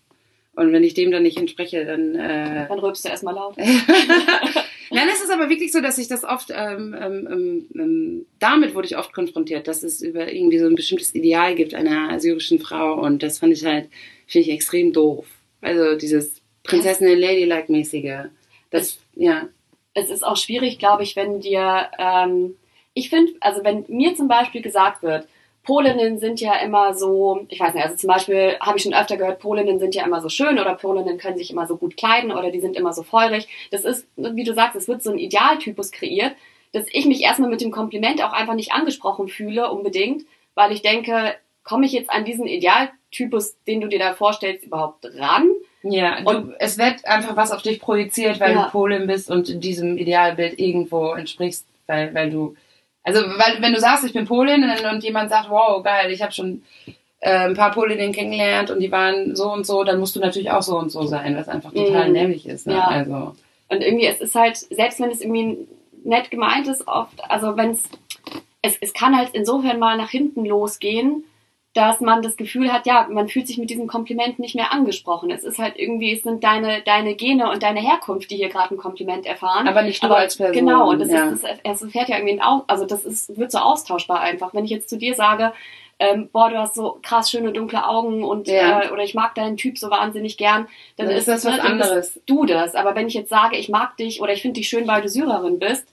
Und 0.57 0.73
wenn 0.73 0.83
ich 0.83 0.95
dem 0.95 1.11
dann 1.11 1.21
nicht 1.21 1.37
entspreche, 1.37 1.85
dann. 1.85 2.15
Äh, 2.15 2.67
dann 2.67 2.79
rülpst 2.79 3.05
du 3.05 3.09
erstmal 3.09 3.35
laut. 3.35 3.55
Nein, 4.89 5.07
es 5.13 5.21
ist 5.21 5.31
aber 5.31 5.49
wirklich 5.49 5.71
so, 5.71 5.81
dass 5.81 5.99
ich 5.99 6.07
das 6.07 6.23
oft, 6.23 6.49
ähm, 6.49 6.95
ähm, 6.99 7.27
ähm, 7.31 7.67
ähm, 7.75 8.25
damit 8.39 8.73
wurde 8.73 8.87
ich 8.87 8.97
oft 8.97 9.13
konfrontiert, 9.13 9.67
dass 9.67 9.83
es 9.83 10.01
über 10.01 10.33
irgendwie 10.33 10.57
so 10.57 10.65
ein 10.65 10.73
bestimmtes 10.73 11.13
Ideal 11.13 11.53
gibt 11.53 11.75
einer 11.75 12.19
syrischen 12.19 12.57
Frau 12.57 12.99
und 12.99 13.21
das 13.21 13.37
fand 13.37 13.53
ich 13.53 13.65
halt, 13.65 13.87
finde 14.25 14.47
ich 14.47 14.55
extrem 14.55 14.93
doof. 14.93 15.27
Also 15.61 15.95
dieses 15.95 16.41
Prinzessin 16.63 17.19
Ladylike-mäßige. 17.19 18.31
Das, 18.71 18.81
es, 18.81 18.99
ja. 19.13 19.49
Es 19.93 20.09
ist 20.09 20.25
auch 20.25 20.37
schwierig, 20.37 20.79
glaube 20.79 21.03
ich, 21.03 21.15
wenn 21.15 21.39
dir, 21.39 21.87
ähm, 21.99 22.55
ich 22.95 23.11
finde, 23.11 23.33
also 23.41 23.63
wenn 23.63 23.85
mir 23.89 24.15
zum 24.15 24.27
Beispiel 24.27 24.63
gesagt 24.63 25.03
wird, 25.03 25.27
Polinnen 25.67 26.17
sind 26.17 26.39
ja 26.39 26.55
immer 26.55 26.95
so, 26.95 27.45
ich 27.49 27.59
weiß 27.59 27.73
nicht, 27.73 27.83
also 27.83 27.97
zum 27.97 28.07
Beispiel 28.07 28.55
habe 28.61 28.77
ich 28.77 28.83
schon 28.83 28.93
öfter 28.93 29.17
gehört, 29.17 29.39
Polinnen 29.39 29.79
sind 29.79 29.93
ja 29.95 30.05
immer 30.05 30.21
so 30.21 30.29
schön 30.29 30.59
oder 30.59 30.75
Polinnen 30.75 31.17
können 31.17 31.37
sich 31.37 31.51
immer 31.51 31.67
so 31.67 31.75
gut 31.75 31.97
kleiden 31.97 32.31
oder 32.31 32.51
die 32.51 32.61
sind 32.61 32.77
immer 32.77 32.93
so 32.93 33.03
feurig. 33.03 33.49
Das 33.69 33.83
ist, 33.83 34.07
wie 34.15 34.45
du 34.45 34.53
sagst, 34.53 34.77
es 34.77 34.87
wird 34.87 35.03
so 35.03 35.11
ein 35.11 35.17
Idealtypus 35.17 35.91
kreiert, 35.91 36.35
dass 36.71 36.85
ich 36.89 37.05
mich 37.05 37.21
erstmal 37.21 37.49
mit 37.49 37.59
dem 37.59 37.71
Kompliment 37.71 38.23
auch 38.23 38.31
einfach 38.31 38.53
nicht 38.53 38.71
angesprochen 38.71 39.27
fühle 39.27 39.69
unbedingt, 39.69 40.23
weil 40.55 40.71
ich 40.71 40.83
denke, 40.83 41.35
komme 41.65 41.85
ich 41.85 41.91
jetzt 41.91 42.11
an 42.11 42.23
diesen 42.23 42.47
Idealtypus, 42.47 43.57
den 43.67 43.81
du 43.81 43.89
dir 43.89 43.99
da 43.99 44.13
vorstellst, 44.13 44.63
überhaupt 44.63 45.03
ran? 45.17 45.49
Ja, 45.83 46.21
du, 46.21 46.29
und 46.29 46.55
es 46.59 46.77
wird 46.77 47.05
einfach 47.05 47.35
was 47.35 47.51
auf 47.51 47.61
dich 47.61 47.81
projiziert, 47.81 48.39
weil 48.39 48.53
ja. 48.53 48.63
du 48.63 48.71
Polin 48.71 49.05
bist 49.05 49.29
und 49.29 49.61
diesem 49.61 49.97
Idealbild 49.97 50.59
irgendwo 50.61 51.11
entsprichst, 51.11 51.65
weil, 51.87 52.13
weil 52.13 52.29
du 52.29 52.55
also, 53.07 53.21
weil, 53.21 53.61
wenn 53.61 53.73
du 53.73 53.79
sagst, 53.79 54.03
ich 54.03 54.11
bin 54.11 54.25
Polin 54.25 54.69
und, 54.93 55.01
jemand 55.01 55.29
sagt, 55.29 55.49
wow, 55.49 55.81
geil, 55.81 56.11
ich 56.11 56.21
habe 56.21 56.33
schon 56.33 56.61
äh, 57.21 57.47
ein 57.47 57.53
paar 57.53 57.71
Polinnen 57.71 58.11
kennengelernt 58.11 58.69
und 58.69 58.81
die 58.81 58.91
waren 58.91 59.33
so 59.33 59.49
und 59.49 59.65
so, 59.65 59.85
dann 59.85 59.97
musst 59.97 60.17
du 60.17 60.19
natürlich 60.19 60.51
auch 60.51 60.61
so 60.61 60.77
und 60.77 60.91
so 60.91 61.03
sein, 61.03 61.37
was 61.37 61.47
einfach 61.47 61.71
total 61.71 62.09
mm. 62.09 62.11
nämlich 62.11 62.45
ist. 62.45 62.67
Ne? 62.67 62.73
Ja. 62.73 62.87
Also. 62.87 63.33
Und 63.69 63.81
irgendwie, 63.81 64.07
es 64.07 64.19
ist 64.19 64.35
halt, 64.35 64.57
selbst 64.57 64.99
wenn 64.99 65.09
es 65.09 65.21
irgendwie 65.21 65.57
nett 66.03 66.29
gemeint 66.31 66.67
ist, 66.67 66.85
oft, 66.85 67.23
also 67.29 67.55
wenn 67.55 67.71
es, 67.71 67.89
es 68.61 68.93
kann 68.93 69.17
halt 69.17 69.29
insofern 69.31 69.79
mal 69.79 69.95
nach 69.95 70.09
hinten 70.09 70.45
losgehen, 70.45 71.23
dass 71.77 72.01
man 72.01 72.23
das 72.23 72.37
Gefühl 72.37 72.73
hat, 72.73 72.87
ja, 72.87 73.07
man 73.09 73.29
fühlt 73.29 73.47
sich 73.47 73.59
mit 73.59 73.69
diesem 73.69 73.85
Kompliment 73.85 74.39
nicht 74.39 74.55
mehr 74.55 74.71
angesprochen. 74.73 75.29
Es 75.29 75.43
ist 75.43 75.59
halt 75.59 75.75
irgendwie, 75.77 76.11
es 76.11 76.23
sind 76.23 76.43
deine, 76.43 76.81
deine 76.81 77.13
Gene 77.13 77.51
und 77.51 77.61
deine 77.61 77.79
Herkunft, 77.79 78.31
die 78.31 78.35
hier 78.35 78.49
gerade 78.49 78.73
ein 78.73 78.77
Kompliment 78.77 79.27
erfahren. 79.27 79.67
Aber 79.67 79.83
nicht 79.83 80.01
du 80.01 80.07
Aber, 80.07 80.17
als 80.17 80.37
Person. 80.37 80.55
Genau, 80.55 80.89
und 80.89 80.99
das 80.99 81.11
ja. 81.11 81.29
ist, 81.29 81.45
es 81.63 81.81
erfährt 81.83 82.09
ja 82.09 82.17
irgendwie 82.17 82.41
ein, 82.41 82.61
also 82.65 82.85
das 82.85 83.05
ist, 83.05 83.37
wird 83.37 83.51
so 83.51 83.59
austauschbar 83.59 84.21
einfach. 84.21 84.55
Wenn 84.55 84.65
ich 84.65 84.71
jetzt 84.71 84.89
zu 84.89 84.97
dir 84.97 85.13
sage, 85.13 85.53
ähm, 85.99 86.29
boah, 86.31 86.49
du 86.49 86.57
hast 86.57 86.73
so 86.73 86.99
krass 87.03 87.29
schöne 87.29 87.51
dunkle 87.51 87.87
Augen 87.87 88.23
und 88.23 88.47
ja. 88.47 88.81
äh, 88.81 88.89
oder 88.89 89.03
ich 89.03 89.13
mag 89.13 89.35
deinen 89.35 89.57
Typ 89.57 89.77
so 89.77 89.91
wahnsinnig 89.91 90.37
gern, 90.37 90.67
dann, 90.95 91.07
dann 91.07 91.15
ist 91.15 91.27
das 91.27 91.45
was 91.45 91.57
ne, 91.57 91.63
anderes. 91.63 92.19
Du 92.25 92.45
das. 92.45 92.73
Aber 92.73 92.95
wenn 92.95 93.07
ich 93.07 93.13
jetzt 93.13 93.29
sage, 93.29 93.55
ich 93.55 93.69
mag 93.69 93.97
dich 93.97 94.21
oder 94.21 94.33
ich 94.33 94.41
finde 94.41 94.59
dich 94.59 94.67
schön, 94.67 94.87
weil 94.87 95.03
du 95.03 95.09
Syrerin 95.09 95.59
bist, 95.59 95.87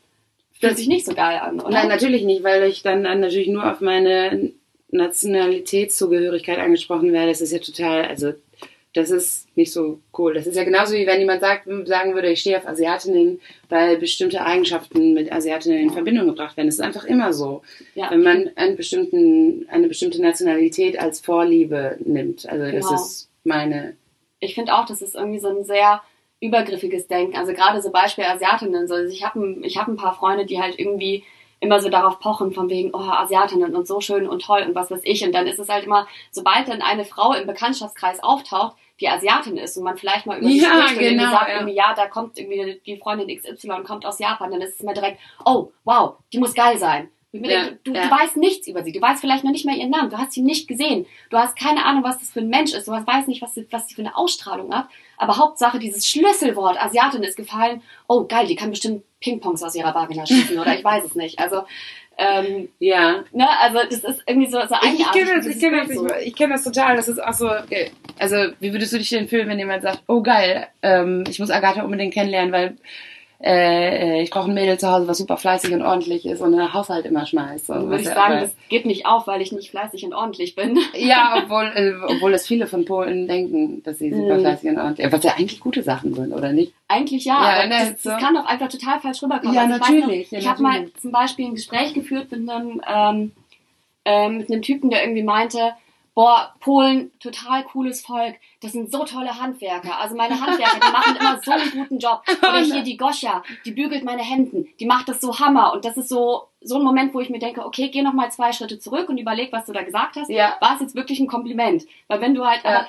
fühlt 0.58 0.78
sich 0.78 0.88
nicht 0.88 1.04
so 1.04 1.14
geil 1.14 1.38
an, 1.38 1.60
oder? 1.60 1.70
Nein, 1.70 1.88
natürlich 1.88 2.24
nicht, 2.24 2.42
weil 2.42 2.62
ich 2.64 2.82
dann 2.82 3.02
natürlich 3.02 3.48
nur 3.48 3.70
auf 3.70 3.80
meine 3.80 4.52
Nationalitätszugehörigkeit 4.94 6.58
angesprochen 6.58 7.12
werde, 7.12 7.28
das 7.28 7.40
ist 7.40 7.52
ja 7.52 7.58
total, 7.58 8.04
also 8.04 8.32
das 8.94 9.10
ist 9.10 9.48
nicht 9.56 9.72
so 9.72 9.98
cool. 10.16 10.34
Das 10.34 10.46
ist 10.46 10.56
ja 10.56 10.62
genauso 10.62 10.94
wie 10.94 11.06
wenn 11.06 11.18
jemand 11.18 11.40
sagt, 11.40 11.66
sagen 11.86 12.14
würde, 12.14 12.30
ich 12.30 12.40
stehe 12.40 12.56
auf 12.56 12.66
Asiatinnen, 12.66 13.40
weil 13.68 13.98
bestimmte 13.98 14.40
Eigenschaften 14.42 15.14
mit 15.14 15.32
Asiatinnen 15.32 15.80
in 15.80 15.90
Verbindung 15.90 16.28
gebracht 16.28 16.56
werden. 16.56 16.68
Das 16.68 16.76
ist 16.76 16.80
einfach 16.80 17.04
immer 17.04 17.32
so. 17.32 17.62
Ja. 17.96 18.10
Wenn 18.12 18.22
man 18.22 18.50
einen 18.54 18.76
bestimmten, 18.76 19.66
eine 19.68 19.88
bestimmte 19.88 20.22
Nationalität 20.22 20.98
als 20.98 21.20
Vorliebe 21.20 21.98
nimmt. 22.04 22.48
Also 22.48 22.64
genau. 22.64 22.90
das 22.90 23.00
ist 23.00 23.30
meine. 23.42 23.96
Ich 24.38 24.54
finde 24.54 24.74
auch, 24.74 24.86
das 24.86 25.02
ist 25.02 25.16
irgendwie 25.16 25.40
so 25.40 25.48
ein 25.48 25.64
sehr 25.64 26.00
übergriffiges 26.40 27.08
Denken. 27.08 27.36
Also 27.36 27.52
gerade 27.52 27.82
so 27.82 27.90
Beispiel 27.90 28.24
Asiatinnen. 28.24 28.76
Also 28.76 28.96
ich 28.96 29.24
habe 29.24 29.56
ich 29.62 29.76
hab 29.76 29.88
ein 29.88 29.96
paar 29.96 30.14
Freunde, 30.14 30.46
die 30.46 30.60
halt 30.60 30.78
irgendwie 30.78 31.24
immer 31.64 31.80
so 31.80 31.88
darauf 31.88 32.20
pochen, 32.20 32.52
von 32.52 32.68
wegen, 32.68 32.90
oh, 32.94 32.98
Asiatinnen 32.98 33.74
und 33.74 33.86
so 33.86 34.00
schön 34.00 34.28
und 34.28 34.42
toll 34.42 34.64
und 34.66 34.74
was 34.74 34.90
weiß 34.90 35.00
ich. 35.02 35.24
Und 35.24 35.32
dann 35.32 35.46
ist 35.46 35.58
es 35.58 35.68
halt 35.68 35.84
immer, 35.84 36.06
sobald 36.30 36.68
dann 36.68 36.82
eine 36.82 37.04
Frau 37.04 37.32
im 37.32 37.46
Bekanntschaftskreis 37.46 38.22
auftaucht, 38.22 38.76
die 39.00 39.08
Asiatin 39.08 39.56
ist 39.56 39.76
und 39.76 39.84
man 39.84 39.96
vielleicht 39.96 40.26
mal 40.26 40.38
über 40.38 40.48
die 40.48 40.60
ja, 40.60 40.88
spricht 40.88 41.10
genau, 41.10 41.24
und 41.24 41.30
sagt, 41.30 41.48
ja. 41.48 41.54
irgendwie, 41.54 41.74
ja, 41.74 41.94
da 41.94 42.06
kommt 42.06 42.38
irgendwie 42.38 42.80
die 42.86 42.96
Freundin 42.96 43.36
XY 43.36 43.82
kommt 43.84 44.06
aus 44.06 44.20
Japan, 44.20 44.52
dann 44.52 44.60
ist 44.60 44.74
es 44.74 44.80
immer 44.80 44.94
direkt, 44.94 45.18
oh, 45.44 45.72
wow, 45.84 46.14
die 46.32 46.38
muss 46.38 46.54
geil 46.54 46.78
sein. 46.78 47.10
Ja, 47.32 47.70
du, 47.82 47.92
ja. 47.92 48.04
du 48.04 48.10
weißt 48.10 48.36
nichts 48.36 48.68
über 48.68 48.84
sie. 48.84 48.92
Du 48.92 49.00
weißt 49.00 49.20
vielleicht 49.20 49.42
noch 49.42 49.50
nicht 49.50 49.66
mal 49.66 49.76
ihren 49.76 49.90
Namen. 49.90 50.08
Du 50.08 50.18
hast 50.18 50.32
sie 50.32 50.40
nicht 50.40 50.68
gesehen. 50.68 51.04
Du 51.30 51.36
hast 51.36 51.58
keine 51.58 51.84
Ahnung, 51.84 52.04
was 52.04 52.20
das 52.20 52.30
für 52.30 52.38
ein 52.38 52.48
Mensch 52.48 52.72
ist. 52.72 52.86
Du 52.86 52.92
weißt 52.92 53.26
nicht, 53.26 53.42
was 53.42 53.54
sie, 53.54 53.66
was 53.72 53.88
sie 53.88 53.94
für 53.96 54.02
eine 54.02 54.16
Ausstrahlung 54.16 54.72
hat. 54.72 54.86
Aber 55.16 55.36
Hauptsache, 55.36 55.80
dieses 55.80 56.08
Schlüsselwort 56.08 56.80
Asiatin 56.80 57.24
ist 57.24 57.36
gefallen. 57.36 57.82
Oh, 58.06 58.24
geil, 58.24 58.46
die 58.46 58.54
kann 58.54 58.70
bestimmt 58.70 59.02
Pingpongs 59.24 59.62
aus 59.62 59.74
ihrer 59.74 59.94
Vagina 59.94 60.26
schießen 60.26 60.58
oder 60.58 60.74
ich 60.76 60.84
weiß 60.84 61.04
es 61.04 61.14
nicht. 61.14 61.38
Also, 61.38 61.64
ähm, 62.18 62.68
ja. 62.78 63.24
Ne, 63.32 63.48
also 63.60 63.78
das 63.88 64.04
ist 64.04 64.22
irgendwie 64.26 64.50
so, 64.50 64.60
so 64.60 64.74
Ich, 64.84 65.00
ich 65.00 65.12
kenne 65.12 65.36
das, 65.36 65.46
ich 65.46 65.58
kenne 65.58 65.86
das, 65.86 65.96
so. 65.96 66.06
ich, 66.06 66.26
ich 66.26 66.36
kenne 66.36 66.52
das 66.52 66.64
total. 66.64 66.96
Das 66.96 67.08
ist 67.08 67.22
auch 67.22 67.32
so, 67.32 67.50
okay. 67.50 67.90
also 68.18 68.36
wie 68.60 68.72
würdest 68.72 68.92
du 68.92 68.98
dich 68.98 69.08
denn 69.08 69.28
fühlen, 69.28 69.48
wenn 69.48 69.58
jemand 69.58 69.82
sagt, 69.82 70.02
oh 70.06 70.22
geil, 70.22 70.68
ähm, 70.82 71.24
ich 71.28 71.38
muss 71.38 71.50
Agatha 71.50 71.82
unbedingt 71.82 72.12
kennenlernen, 72.12 72.52
weil 72.52 72.76
äh, 73.44 74.22
ich 74.22 74.30
brauche 74.30 74.48
ein 74.48 74.54
Mädel 74.54 74.78
zu 74.78 74.90
Hause, 74.90 75.06
was 75.06 75.18
super 75.18 75.36
fleißig 75.36 75.74
und 75.74 75.82
ordentlich 75.82 76.24
ist 76.24 76.40
und 76.40 76.52
den 76.52 76.72
Haushalt 76.72 77.04
immer 77.04 77.26
schmeißt. 77.26 77.68
Dann 77.68 77.90
würde 77.90 78.02
ich 78.02 78.08
sagen, 78.08 78.40
das 78.40 78.56
geht 78.70 78.86
nicht 78.86 79.04
auf, 79.04 79.26
weil 79.26 79.42
ich 79.42 79.52
nicht 79.52 79.70
fleißig 79.70 80.04
und 80.04 80.14
ordentlich 80.14 80.54
bin. 80.54 80.78
Ja, 80.94 81.42
obwohl, 81.42 81.64
äh, 81.74 81.92
obwohl 82.06 82.32
es 82.32 82.46
viele 82.46 82.66
von 82.66 82.84
Polen 82.84 83.28
denken, 83.28 83.82
dass 83.82 83.98
sie 83.98 84.10
super 84.10 84.36
hm. 84.36 84.40
fleißig 84.40 84.70
und 84.70 84.78
ordentlich, 84.78 85.12
was 85.12 85.22
ja 85.22 85.32
eigentlich 85.32 85.60
gute 85.60 85.82
Sachen 85.82 86.14
sind, 86.14 86.32
oder 86.32 86.52
nicht? 86.52 86.72
Eigentlich 86.88 87.24
ja, 87.24 87.34
ja 87.34 87.60
aber 87.60 87.66
ne, 87.66 87.90
das, 87.92 88.02
so. 88.02 88.10
das, 88.10 88.20
kann 88.20 88.36
auch 88.36 88.46
einfach 88.46 88.68
total 88.68 89.00
falsch 89.00 89.22
rüberkommen. 89.22 89.54
Ja, 89.54 89.62
also 89.62 89.78
natürlich. 89.78 90.20
Ich, 90.26 90.30
ja, 90.30 90.38
ich 90.38 90.48
habe 90.48 90.62
mal 90.62 90.86
zum 91.00 91.12
Beispiel 91.12 91.46
ein 91.46 91.54
Gespräch 91.54 91.92
geführt 91.92 92.30
mit 92.30 92.48
einem, 92.48 92.80
ähm, 92.88 93.32
äh, 94.04 94.28
mit 94.30 94.50
einem 94.50 94.62
Typen, 94.62 94.88
der 94.88 95.02
irgendwie 95.02 95.24
meinte, 95.24 95.74
boah, 96.14 96.54
Polen, 96.60 97.10
total 97.18 97.64
cooles 97.64 98.02
Volk, 98.02 98.36
das 98.60 98.72
sind 98.72 98.90
so 98.90 99.04
tolle 99.04 99.38
Handwerker. 99.40 99.98
Also 99.98 100.14
meine 100.14 100.40
Handwerker, 100.40 100.78
die 100.80 100.92
machen 100.92 101.16
immer 101.16 101.40
so 101.42 101.50
einen 101.50 101.70
guten 101.70 101.98
Job. 101.98 102.22
Oder 102.38 102.60
hier 102.60 102.82
die 102.82 102.96
Goscha, 102.96 103.42
die 103.64 103.72
bügelt 103.72 104.04
meine 104.04 104.22
Hemden, 104.22 104.68
die 104.78 104.86
macht 104.86 105.08
das 105.08 105.20
so 105.20 105.38
Hammer. 105.38 105.72
Und 105.72 105.84
das 105.84 105.96
ist 105.96 106.08
so, 106.08 106.48
so 106.60 106.76
ein 106.76 106.82
Moment, 106.82 107.14
wo 107.14 107.20
ich 107.20 107.30
mir 107.30 107.40
denke, 107.40 107.64
okay, 107.66 107.88
geh 107.88 108.02
noch 108.02 108.12
mal 108.12 108.30
zwei 108.30 108.52
Schritte 108.52 108.78
zurück 108.78 109.08
und 109.08 109.18
überleg, 109.18 109.52
was 109.52 109.66
du 109.66 109.72
da 109.72 109.82
gesagt 109.82 110.16
hast. 110.16 110.30
Ja. 110.30 110.56
War 110.60 110.74
es 110.74 110.80
jetzt 110.80 110.94
wirklich 110.94 111.18
ein 111.18 111.26
Kompliment? 111.26 111.84
Weil 112.06 112.20
wenn 112.20 112.34
du 112.34 112.46
halt, 112.46 112.62
ja. 112.64 112.70
aber 112.70 112.86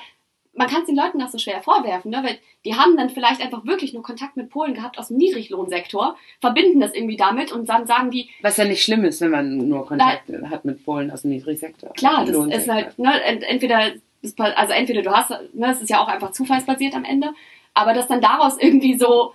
man 0.56 0.68
kann 0.68 0.80
es 0.80 0.86
den 0.86 0.96
Leuten 0.96 1.18
das 1.18 1.32
so 1.32 1.38
schwer 1.38 1.62
vorwerfen, 1.62 2.10
ne? 2.10 2.22
weil 2.24 2.38
die 2.64 2.74
haben 2.74 2.96
dann 2.96 3.10
vielleicht 3.10 3.40
einfach 3.40 3.64
wirklich 3.66 3.92
nur 3.92 4.02
Kontakt 4.02 4.36
mit 4.36 4.50
Polen 4.50 4.74
gehabt 4.74 4.98
aus 4.98 5.08
dem 5.08 5.18
Niedriglohnsektor, 5.18 6.16
verbinden 6.40 6.80
das 6.80 6.94
irgendwie 6.94 7.16
damit 7.16 7.52
und 7.52 7.68
dann 7.68 7.86
sagen 7.86 8.10
die. 8.10 8.30
Was 8.42 8.56
ja 8.56 8.64
nicht 8.64 8.82
schlimm 8.82 9.04
ist, 9.04 9.20
wenn 9.20 9.30
man 9.30 9.56
nur 9.56 9.86
Kontakt 9.86 10.24
na, 10.28 10.50
hat 10.50 10.64
mit 10.64 10.84
Polen 10.84 11.10
aus 11.10 11.22
dem 11.22 11.30
Niedrigsektor. 11.30 11.92
Klar, 11.92 12.24
das 12.24 12.36
ist 12.36 12.68
halt, 12.68 12.98
ne, 12.98 13.22
entweder, 13.22 13.92
also 14.38 14.72
entweder 14.72 15.02
du 15.02 15.10
hast, 15.10 15.30
ne, 15.52 15.70
es 15.70 15.82
ist 15.82 15.90
ja 15.90 16.00
auch 16.00 16.08
einfach 16.08 16.32
zufallsbasiert 16.32 16.94
am 16.94 17.04
Ende, 17.04 17.32
aber 17.74 17.92
dass 17.92 18.08
dann 18.08 18.20
daraus 18.20 18.58
irgendwie 18.58 18.98
so, 18.98 19.34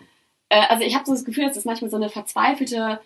äh, 0.49 0.62
also 0.69 0.84
ich 0.84 0.95
habe 0.95 1.05
so 1.05 1.12
das 1.12 1.25
Gefühl, 1.25 1.45
dass 1.45 1.55
das 1.55 1.65
manchmal 1.65 1.91
so 1.91 1.97
eine 1.97 2.10
verzweifelte 2.10 2.99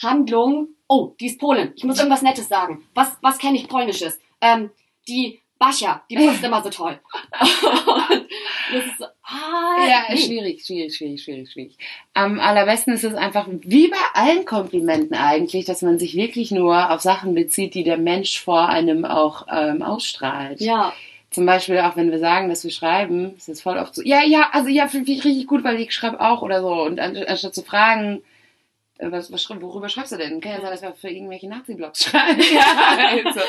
Handlung, 0.00 0.68
oh, 0.86 1.14
die 1.18 1.26
ist 1.26 1.40
Polin, 1.40 1.72
ich 1.74 1.84
muss 1.84 1.98
irgendwas 1.98 2.22
Nettes 2.22 2.48
sagen. 2.48 2.84
Was, 2.94 3.18
was 3.20 3.38
kenne 3.38 3.56
ich 3.56 3.68
Polnisches? 3.68 4.20
Ähm, 4.40 4.70
die 5.08 5.40
Bascha, 5.58 6.02
die 6.10 6.16
putzt 6.16 6.44
immer 6.44 6.62
so 6.62 6.70
toll. 6.70 6.98
das 7.30 8.84
ist, 8.84 9.08
Ah, 9.30 9.86
ja, 9.86 10.04
nee. 10.08 10.16
schwierig, 10.16 10.64
schwierig, 10.64 10.96
schwierig, 10.96 11.22
schwierig, 11.22 11.52
schwierig. 11.52 11.76
Am 12.14 12.40
allerbesten 12.40 12.94
ist 12.94 13.04
es 13.04 13.14
einfach, 13.14 13.46
wie 13.50 13.88
bei 13.88 13.96
allen 14.14 14.46
Komplimenten 14.46 15.14
eigentlich, 15.14 15.66
dass 15.66 15.82
man 15.82 15.98
sich 15.98 16.14
wirklich 16.14 16.50
nur 16.50 16.90
auf 16.90 17.02
Sachen 17.02 17.34
bezieht, 17.34 17.74
die 17.74 17.84
der 17.84 17.98
Mensch 17.98 18.40
vor 18.40 18.70
einem 18.70 19.04
auch 19.04 19.46
ähm, 19.52 19.82
ausstrahlt. 19.82 20.62
Ja. 20.62 20.94
Zum 21.30 21.44
Beispiel 21.44 21.78
auch, 21.80 21.94
wenn 21.96 22.10
wir 22.10 22.20
sagen, 22.20 22.48
dass 22.48 22.64
wir 22.64 22.70
schreiben, 22.70 23.36
ist 23.36 23.50
es 23.50 23.60
voll 23.60 23.76
oft 23.76 23.94
so, 23.94 24.02
ja, 24.02 24.22
ja, 24.24 24.48
also 24.52 24.70
ja, 24.70 24.88
finde 24.88 25.12
ich 25.12 25.22
richtig 25.26 25.46
gut, 25.46 25.62
weil 25.62 25.78
ich 25.78 25.92
schreibe 25.92 26.22
auch 26.22 26.40
oder 26.40 26.62
so. 26.62 26.82
Und 26.84 26.98
anstatt 26.98 27.54
zu 27.54 27.62
fragen, 27.62 28.22
was, 29.00 29.30
was, 29.32 29.48
worüber 29.48 29.88
schreibst 29.88 30.12
du 30.12 30.16
denn? 30.16 30.40
Kann 30.40 30.52
ja 30.52 30.60
sein, 30.60 30.70
dass 30.70 30.82
wir 30.82 30.94
für 30.94 31.08
irgendwelche 31.08 31.48
Nazi-Blogs 31.48 32.04
schreiben. 32.10 32.42
ja, 32.52 33.22
also. 33.24 33.40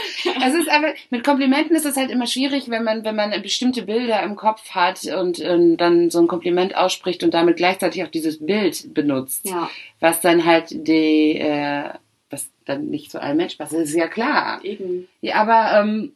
Es 0.45 0.53
ist 0.53 0.69
einfach, 0.69 0.93
mit 1.09 1.23
Komplimenten 1.23 1.75
ist 1.75 1.85
es 1.85 1.97
halt 1.97 2.11
immer 2.11 2.27
schwierig, 2.27 2.69
wenn 2.69 2.83
man, 2.83 3.03
wenn 3.03 3.15
man 3.15 3.31
bestimmte 3.41 3.83
Bilder 3.83 4.21
im 4.23 4.35
Kopf 4.35 4.71
hat 4.71 5.05
und, 5.05 5.39
und 5.39 5.77
dann 5.77 6.09
so 6.09 6.19
ein 6.19 6.27
Kompliment 6.27 6.75
ausspricht 6.75 7.23
und 7.23 7.33
damit 7.33 7.57
gleichzeitig 7.57 8.03
auch 8.03 8.09
dieses 8.09 8.45
Bild 8.45 8.93
benutzt. 8.93 9.45
Ja. 9.45 9.69
Was 9.99 10.21
dann 10.21 10.45
halt 10.45 10.67
die, 10.69 11.39
äh, 11.39 11.89
was 12.29 12.49
dann 12.65 12.89
nicht 12.89 13.09
zu 13.09 13.21
allen 13.21 13.37
Menschen 13.37 13.57
passt. 13.57 13.73
Das 13.73 13.81
ist 13.81 13.95
ja 13.95 14.07
klar. 14.07 14.63
Eben. 14.63 15.07
Ja, 15.21 15.35
aber 15.35 15.79
ähm, 15.79 16.13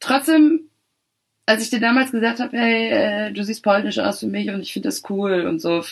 trotzdem 0.00 0.68
als 1.44 1.64
ich 1.64 1.70
dir 1.70 1.80
damals 1.80 2.12
gesagt 2.12 2.38
habe, 2.38 2.56
hey, 2.56 2.88
äh, 2.88 3.32
du 3.32 3.42
siehst 3.42 3.64
polnisch 3.64 3.98
aus 3.98 4.20
für 4.20 4.28
mich 4.28 4.48
und 4.50 4.60
ich 4.60 4.72
finde 4.72 4.88
das 4.88 5.02
cool 5.10 5.44
und 5.46 5.60
so, 5.60 5.82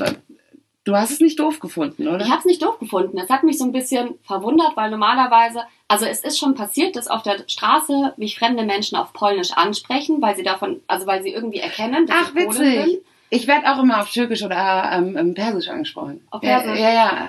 Du 0.91 0.97
hast 0.97 1.13
es 1.13 1.21
nicht 1.21 1.39
doof 1.39 1.61
gefunden, 1.61 2.09
oder? 2.09 2.25
Ich 2.25 2.31
habe 2.31 2.41
es 2.41 2.45
nicht 2.45 2.61
doof 2.63 2.81
gefunden. 2.81 3.17
Es 3.17 3.31
hat 3.31 3.45
mich 3.45 3.59
so 3.59 3.65
ein 3.65 3.71
bisschen 3.71 4.19
verwundert, 4.25 4.73
weil 4.77 4.91
normalerweise, 4.91 5.63
also 5.87 6.05
es 6.05 6.25
ist 6.25 6.37
schon 6.37 6.57
passiert, 6.57 6.97
dass 6.97 7.07
auf 7.07 7.23
der 7.23 7.45
Straße 7.47 8.15
mich 8.17 8.37
fremde 8.37 8.65
Menschen 8.65 8.99
auf 8.99 9.13
Polnisch 9.13 9.53
ansprechen, 9.53 10.21
weil 10.21 10.35
sie 10.35 10.43
davon, 10.43 10.81
also 10.89 11.07
weil 11.07 11.23
sie 11.23 11.31
irgendwie 11.31 11.61
erkennen, 11.61 12.07
dass 12.07 12.17
Ach, 12.21 12.29
ich 12.31 12.35
witzig. 12.35 12.57
Polin 12.57 12.85
bin. 12.87 12.99
Ich 13.31 13.47
werde 13.47 13.73
auch 13.73 13.79
immer 13.79 14.01
auf 14.01 14.11
Türkisch 14.11 14.43
oder 14.43 14.91
ähm, 14.93 15.35
Persisch 15.35 15.69
angesprochen. 15.69 16.27
Auf 16.31 16.41
Persisch? 16.41 16.81
Ja, 16.81 16.91
ja. 16.91 16.95
ja. 16.95 17.29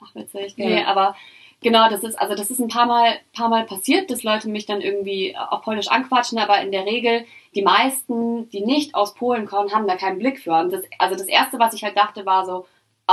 Ach, 0.00 0.14
witzig. 0.14 0.54
Ja. 0.56 0.66
Nee, 0.66 0.84
aber 0.84 1.16
genau, 1.60 1.90
das 1.90 2.04
ist, 2.04 2.16
also 2.16 2.36
das 2.36 2.48
ist 2.52 2.60
ein 2.60 2.68
paar 2.68 2.86
Mal, 2.86 3.14
paar 3.34 3.48
Mal 3.48 3.64
passiert, 3.64 4.08
dass 4.12 4.22
Leute 4.22 4.48
mich 4.48 4.66
dann 4.66 4.80
irgendwie 4.80 5.36
auf 5.36 5.62
Polnisch 5.62 5.88
anquatschen, 5.88 6.38
aber 6.38 6.60
in 6.60 6.70
der 6.70 6.86
Regel, 6.86 7.24
die 7.56 7.62
meisten, 7.62 8.48
die 8.50 8.60
nicht 8.60 8.94
aus 8.94 9.14
Polen 9.14 9.46
kommen, 9.46 9.72
haben 9.72 9.88
da 9.88 9.96
keinen 9.96 10.20
Blick 10.20 10.38
für. 10.38 10.52
Und 10.52 10.72
das, 10.72 10.82
also 10.98 11.16
das 11.16 11.26
erste, 11.26 11.58
was 11.58 11.74
ich 11.74 11.82
halt 11.82 11.96
dachte, 11.96 12.24
war 12.24 12.46
so, 12.46 12.66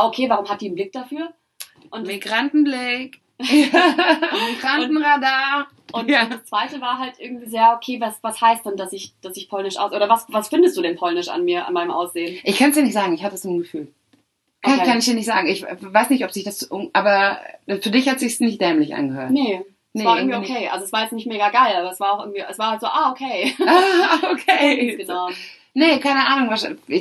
okay, 0.06 0.30
warum 0.30 0.48
hat 0.50 0.62
die 0.62 0.68
einen 0.68 0.76
Blick 0.76 0.92
dafür? 0.92 1.34
Und 1.90 2.06
Migrantenblick. 2.06 3.22
Migrantenradar. 3.40 5.68
Und, 5.94 6.10
ja. 6.10 6.26
das 6.26 6.44
zweite 6.46 6.82
war 6.82 6.98
halt 7.00 7.14
irgendwie 7.20 7.50
sehr, 7.50 7.74
okay, 7.76 8.02
was, 8.02 8.18
was 8.22 8.42
heißt 8.42 8.66
denn, 8.66 8.76
dass 8.76 8.92
ich, 8.94 9.14
dass 9.22 9.38
ich 9.38 9.48
polnisch 9.48 9.78
aus, 9.78 9.94
oder 9.94 10.10
was, 10.10 10.26
was 10.30 10.50
findest 10.50 10.76
du 10.76 10.82
denn 10.82 10.98
polnisch 10.98 11.30
an 11.30 11.46
mir, 11.46 11.66
an 11.66 11.74
meinem 11.74 11.92
Aussehen? 11.92 12.42
Ich 12.44 12.58
kann 12.58 12.72
es 12.72 12.76
dir 12.76 12.84
nicht 12.84 12.92
sagen, 12.94 13.14
ich 13.14 13.24
hatte 13.24 13.36
es 13.36 13.46
im 13.46 13.60
Gefühl. 13.60 13.94
Kann, 14.62 14.80
okay. 14.80 14.90
kann 14.90 15.00
ich 15.00 15.06
dir 15.06 15.14
nicht 15.14 15.28
sagen. 15.28 15.48
Ich 15.48 15.64
weiß 15.64 16.10
nicht, 16.10 16.26
ob 16.26 16.32
sich 16.32 16.44
das, 16.44 16.70
aber 16.94 17.40
für 17.68 17.92
dich 17.92 18.10
hat 18.10 18.20
sich 18.20 18.40
nicht 18.40 18.60
dämlich 18.60 18.96
angehört. 18.96 19.30
Nee. 19.32 19.62
Es 19.94 20.02
nee, 20.02 20.06
war 20.06 20.18
irgendwie 20.18 20.38
okay. 20.38 20.60
Nicht. 20.60 20.74
Also 20.74 20.86
es 20.86 20.92
war 20.92 21.04
jetzt 21.04 21.14
nicht 21.14 21.28
mega 21.28 21.50
geil, 21.50 21.76
aber 21.76 21.92
es 21.92 22.00
war 22.00 22.14
auch 22.14 22.20
irgendwie, 22.20 22.44
es 22.48 22.60
war 22.60 22.72
halt 22.72 22.82
so, 22.82 22.88
ah, 22.88 23.12
okay. 23.12 23.56
Ah, 23.66 24.32
okay. 24.32 24.96
genau. 24.98 25.30
Nee, 25.80 26.00
keine 26.00 26.26
Ahnung. 26.26 26.50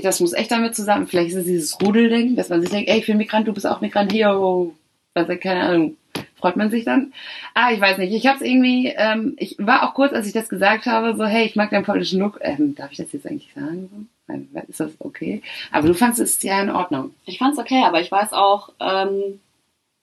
Das 0.03 0.21
muss 0.21 0.35
echt 0.35 0.51
damit 0.51 0.77
zusammen. 0.77 1.07
Vielleicht 1.07 1.31
ist 1.31 1.37
es 1.37 1.45
dieses 1.47 1.81
Rudelding, 1.81 2.37
dass 2.37 2.51
man 2.51 2.61
sich 2.61 2.69
denkt, 2.69 2.91
ey, 2.91 2.99
ich 2.99 3.07
bin 3.07 3.17
Migrant, 3.17 3.49
du 3.49 3.55
bist 3.55 3.67
auch 3.67 3.81
Migrant, 3.81 4.12
oh. 4.12 4.75
Also, 5.15 5.35
keine 5.39 5.62
Ahnung. 5.62 5.97
Freut 6.39 6.57
man 6.57 6.71
sich 6.71 6.85
dann? 6.85 7.15
Ah, 7.55 7.73
ich 7.73 7.81
weiß 7.81 7.97
nicht. 7.97 8.12
Ich 8.12 8.27
hab's 8.27 8.43
irgendwie, 8.43 8.89
ähm, 8.89 9.35
ich 9.39 9.57
war 9.59 9.83
auch 9.83 9.95
kurz, 9.95 10.12
als 10.12 10.27
ich 10.27 10.35
das 10.35 10.51
gesagt 10.51 10.85
habe, 10.85 11.17
so, 11.17 11.25
hey, 11.25 11.47
ich 11.47 11.57
mag 11.57 11.71
deinen 11.71 11.87
polnischen 11.87 12.21
Look. 12.21 12.39
Ähm, 12.43 12.75
darf 12.75 12.93
ich 12.93 12.99
das 12.99 13.12
jetzt 13.12 13.27
eigentlich 13.27 13.51
sagen? 13.55 14.11
Ist 14.69 14.81
das 14.81 14.93
okay? 14.99 15.41
Aber 15.73 15.89
du 15.89 15.95
fandest 15.95 16.21
es 16.21 16.43
ja 16.43 16.61
in 16.61 16.69
Ordnung. 16.69 17.15
Ich 17.25 17.39
fand's 17.39 17.59
okay, 17.59 17.83
aber 17.83 18.03
ich 18.03 18.12
weiß 18.12 18.35
auch, 18.35 18.75
ähm, 18.79 19.41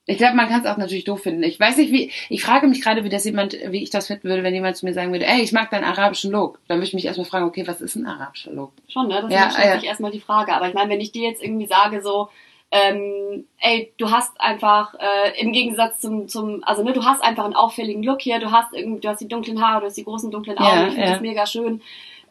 ich 0.06 0.18
glaube, 0.18 0.36
man 0.36 0.50
kann 0.50 0.62
es 0.62 0.68
auch 0.68 0.76
natürlich 0.76 1.06
doof 1.06 1.22
finden. 1.22 1.44
Ich 1.44 1.60
weiß 1.60 1.78
nicht, 1.78 1.92
wie. 1.92 2.12
Ich 2.30 2.44
frage 2.44 2.68
mich 2.68 2.82
gerade, 2.82 3.06
wie 3.06 3.10
das 3.10 3.24
jemand, 3.24 3.54
wie 3.54 3.84
ich 3.84 3.90
das 3.90 4.08
finden 4.08 4.28
würde, 4.28 4.44
wenn 4.44 4.54
jemand 4.54 4.76
zu 4.76 4.86
mir 4.86 4.94
sagen 4.94 5.14
würde, 5.14 5.26
ey, 5.26 5.42
ich 5.42 5.54
mag 5.54 5.70
deinen 5.70 5.86
arabischen 5.86 6.32
Look. 6.32 6.60
Dann 6.68 6.78
würde 6.78 6.88
ich 6.88 6.94
mich 6.94 7.06
erstmal 7.06 7.26
fragen, 7.26 7.46
okay, 7.46 7.66
was 7.68 7.80
ist 7.80 7.96
ein 7.96 8.06
arabischer 8.06 8.52
Look? 8.52 8.74
Schon, 8.90 9.08
ne? 9.08 9.22
Das 9.22 9.32
ja, 9.32 9.48
ist 9.48 9.58
natürlich 9.58 9.84
ja. 9.84 9.90
erstmal 9.90 10.12
die 10.12 10.20
Frage. 10.20 10.54
Aber 10.54 10.68
ich 10.68 10.74
meine, 10.74 10.90
wenn 10.90 11.00
ich 11.00 11.14
dir 11.14 11.30
jetzt 11.30 11.42
irgendwie 11.42 11.68
sage, 11.68 12.02
so, 12.02 12.28
ähm, 12.72 13.46
ey, 13.60 13.94
du 13.98 14.12
hast 14.12 14.42
einfach 14.42 14.96
äh, 14.96 15.40
im 15.40 15.54
Gegensatz 15.54 16.00
zum, 16.00 16.28
zum, 16.28 16.64
also 16.66 16.84
ne, 16.84 16.92
du 16.92 17.06
hast 17.06 17.24
einfach 17.24 17.46
einen 17.46 17.56
auffälligen 17.56 18.04
Look 18.04 18.22
hier, 18.22 18.40
du 18.40 18.52
hast 18.52 18.74
irgendwie, 18.74 19.00
du 19.00 19.08
hast 19.08 19.22
die 19.22 19.28
dunklen 19.30 19.66
Haare, 19.66 19.82
du 19.82 19.86
hast 19.86 19.98
die 19.98 20.04
großen 20.04 20.32
dunklen 20.32 20.58
Augen, 20.58 20.80
ja, 20.80 20.88
ich 20.88 20.94
finde 20.94 21.08
ja. 21.08 21.12
das 21.14 21.22
mega 21.22 21.46
schön. 21.46 21.82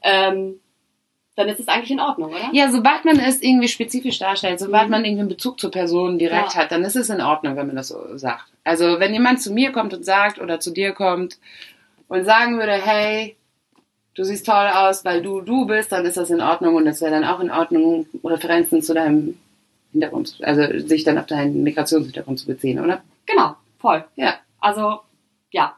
Ähm, 0.02 0.60
dann 1.34 1.48
ist 1.48 1.60
es 1.60 1.68
eigentlich 1.68 1.90
in 1.90 2.00
Ordnung, 2.00 2.30
oder? 2.30 2.50
Ja, 2.52 2.70
sobald 2.70 3.04
man 3.04 3.18
es 3.18 3.40
irgendwie 3.40 3.68
spezifisch 3.68 4.18
darstellt, 4.18 4.58
sobald 4.58 4.84
mhm. 4.84 4.90
man 4.90 5.04
irgendwie 5.04 5.20
einen 5.20 5.28
Bezug 5.28 5.58
zur 5.58 5.70
Person 5.70 6.18
direkt 6.18 6.54
ja. 6.54 6.60
hat, 6.60 6.72
dann 6.72 6.84
ist 6.84 6.96
es 6.96 7.08
in 7.08 7.20
Ordnung, 7.20 7.56
wenn 7.56 7.66
man 7.66 7.76
das 7.76 7.88
so 7.88 8.16
sagt. 8.16 8.44
Also 8.64 9.00
wenn 9.00 9.12
jemand 9.12 9.40
zu 9.40 9.52
mir 9.52 9.72
kommt 9.72 9.94
und 9.94 10.04
sagt 10.04 10.38
oder 10.38 10.60
zu 10.60 10.70
dir 10.70 10.92
kommt 10.92 11.38
und 12.08 12.24
sagen 12.24 12.58
würde, 12.58 12.72
hey, 12.72 13.36
du 14.14 14.24
siehst 14.24 14.44
toll 14.44 14.68
aus, 14.74 15.04
weil 15.04 15.22
du 15.22 15.40
du 15.40 15.66
bist, 15.66 15.92
dann 15.92 16.04
ist 16.04 16.18
das 16.18 16.30
in 16.30 16.42
Ordnung 16.42 16.74
und 16.74 16.84
das 16.84 17.00
wäre 17.00 17.12
dann 17.12 17.24
auch 17.24 17.40
in 17.40 17.50
Ordnung, 17.50 18.06
Referenzen 18.22 18.82
zu 18.82 18.92
deinem 18.92 19.38
Hintergrund, 19.92 20.38
also 20.42 20.78
sich 20.86 21.04
dann 21.04 21.18
auf 21.18 21.26
deinen 21.26 21.62
Migrationshintergrund 21.62 22.38
zu 22.38 22.46
beziehen, 22.46 22.78
oder? 22.78 23.02
Genau, 23.26 23.56
voll. 23.78 24.04
Ja. 24.16 24.34
Also, 24.60 25.00
ja. 25.50 25.76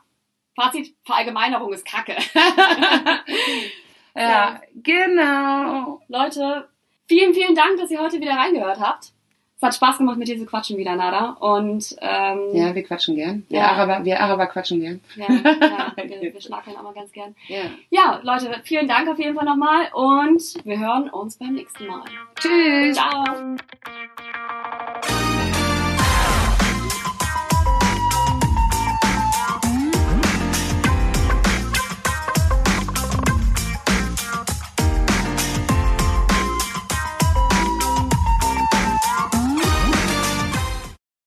Fazit, 0.57 0.95
Verallgemeinerung 1.05 1.73
ist 1.73 1.85
Kacke. 1.85 2.15
Ja, 4.15 4.61
genau. 4.83 6.01
Leute, 6.09 6.69
vielen, 7.07 7.35
vielen 7.35 7.55
Dank, 7.55 7.79
dass 7.79 7.91
ihr 7.91 8.01
heute 8.01 8.21
wieder 8.21 8.37
reingehört 8.37 8.81
habt. 8.81 9.13
Es 9.57 9.63
hat 9.63 9.75
Spaß 9.75 9.99
gemacht 9.99 10.19
mit 10.19 10.29
dir 10.29 10.37
zu 10.37 10.47
quatschen 10.47 10.77
wieder, 10.77 10.97
Nada. 10.97 11.37
Und 11.41 11.97
ähm, 12.01 12.41
ja, 12.53 12.75
wir 12.75 12.83
quatschen 12.83 13.15
gern. 13.15 13.45
Wir, 13.49 13.61
ja. 13.61 13.69
Araber, 13.69 14.05
wir 14.05 14.21
Araber 14.21 14.47
quatschen 14.47 14.81
gern. 14.81 15.01
Ja, 15.17 15.27
ja 15.29 15.93
wir, 15.97 16.35
wir 16.35 16.41
schlackern 16.41 16.77
auch 16.77 16.83
mal 16.83 16.93
ganz 16.93 17.13
gern. 17.13 17.35
Ja. 17.49 17.63
ja, 17.91 18.21
Leute, 18.23 18.61
vielen 18.65 18.89
Dank 18.89 19.09
auf 19.09 19.19
jeden 19.19 19.37
Fall 19.37 19.45
nochmal 19.45 19.89
und 19.93 20.43
wir 20.65 20.79
hören 20.79 21.09
uns 21.09 21.37
beim 21.37 21.55
nächsten 21.55 21.87
Mal. 21.87 22.03
Tschüss. 22.37 22.97
Ciao. 22.97 23.57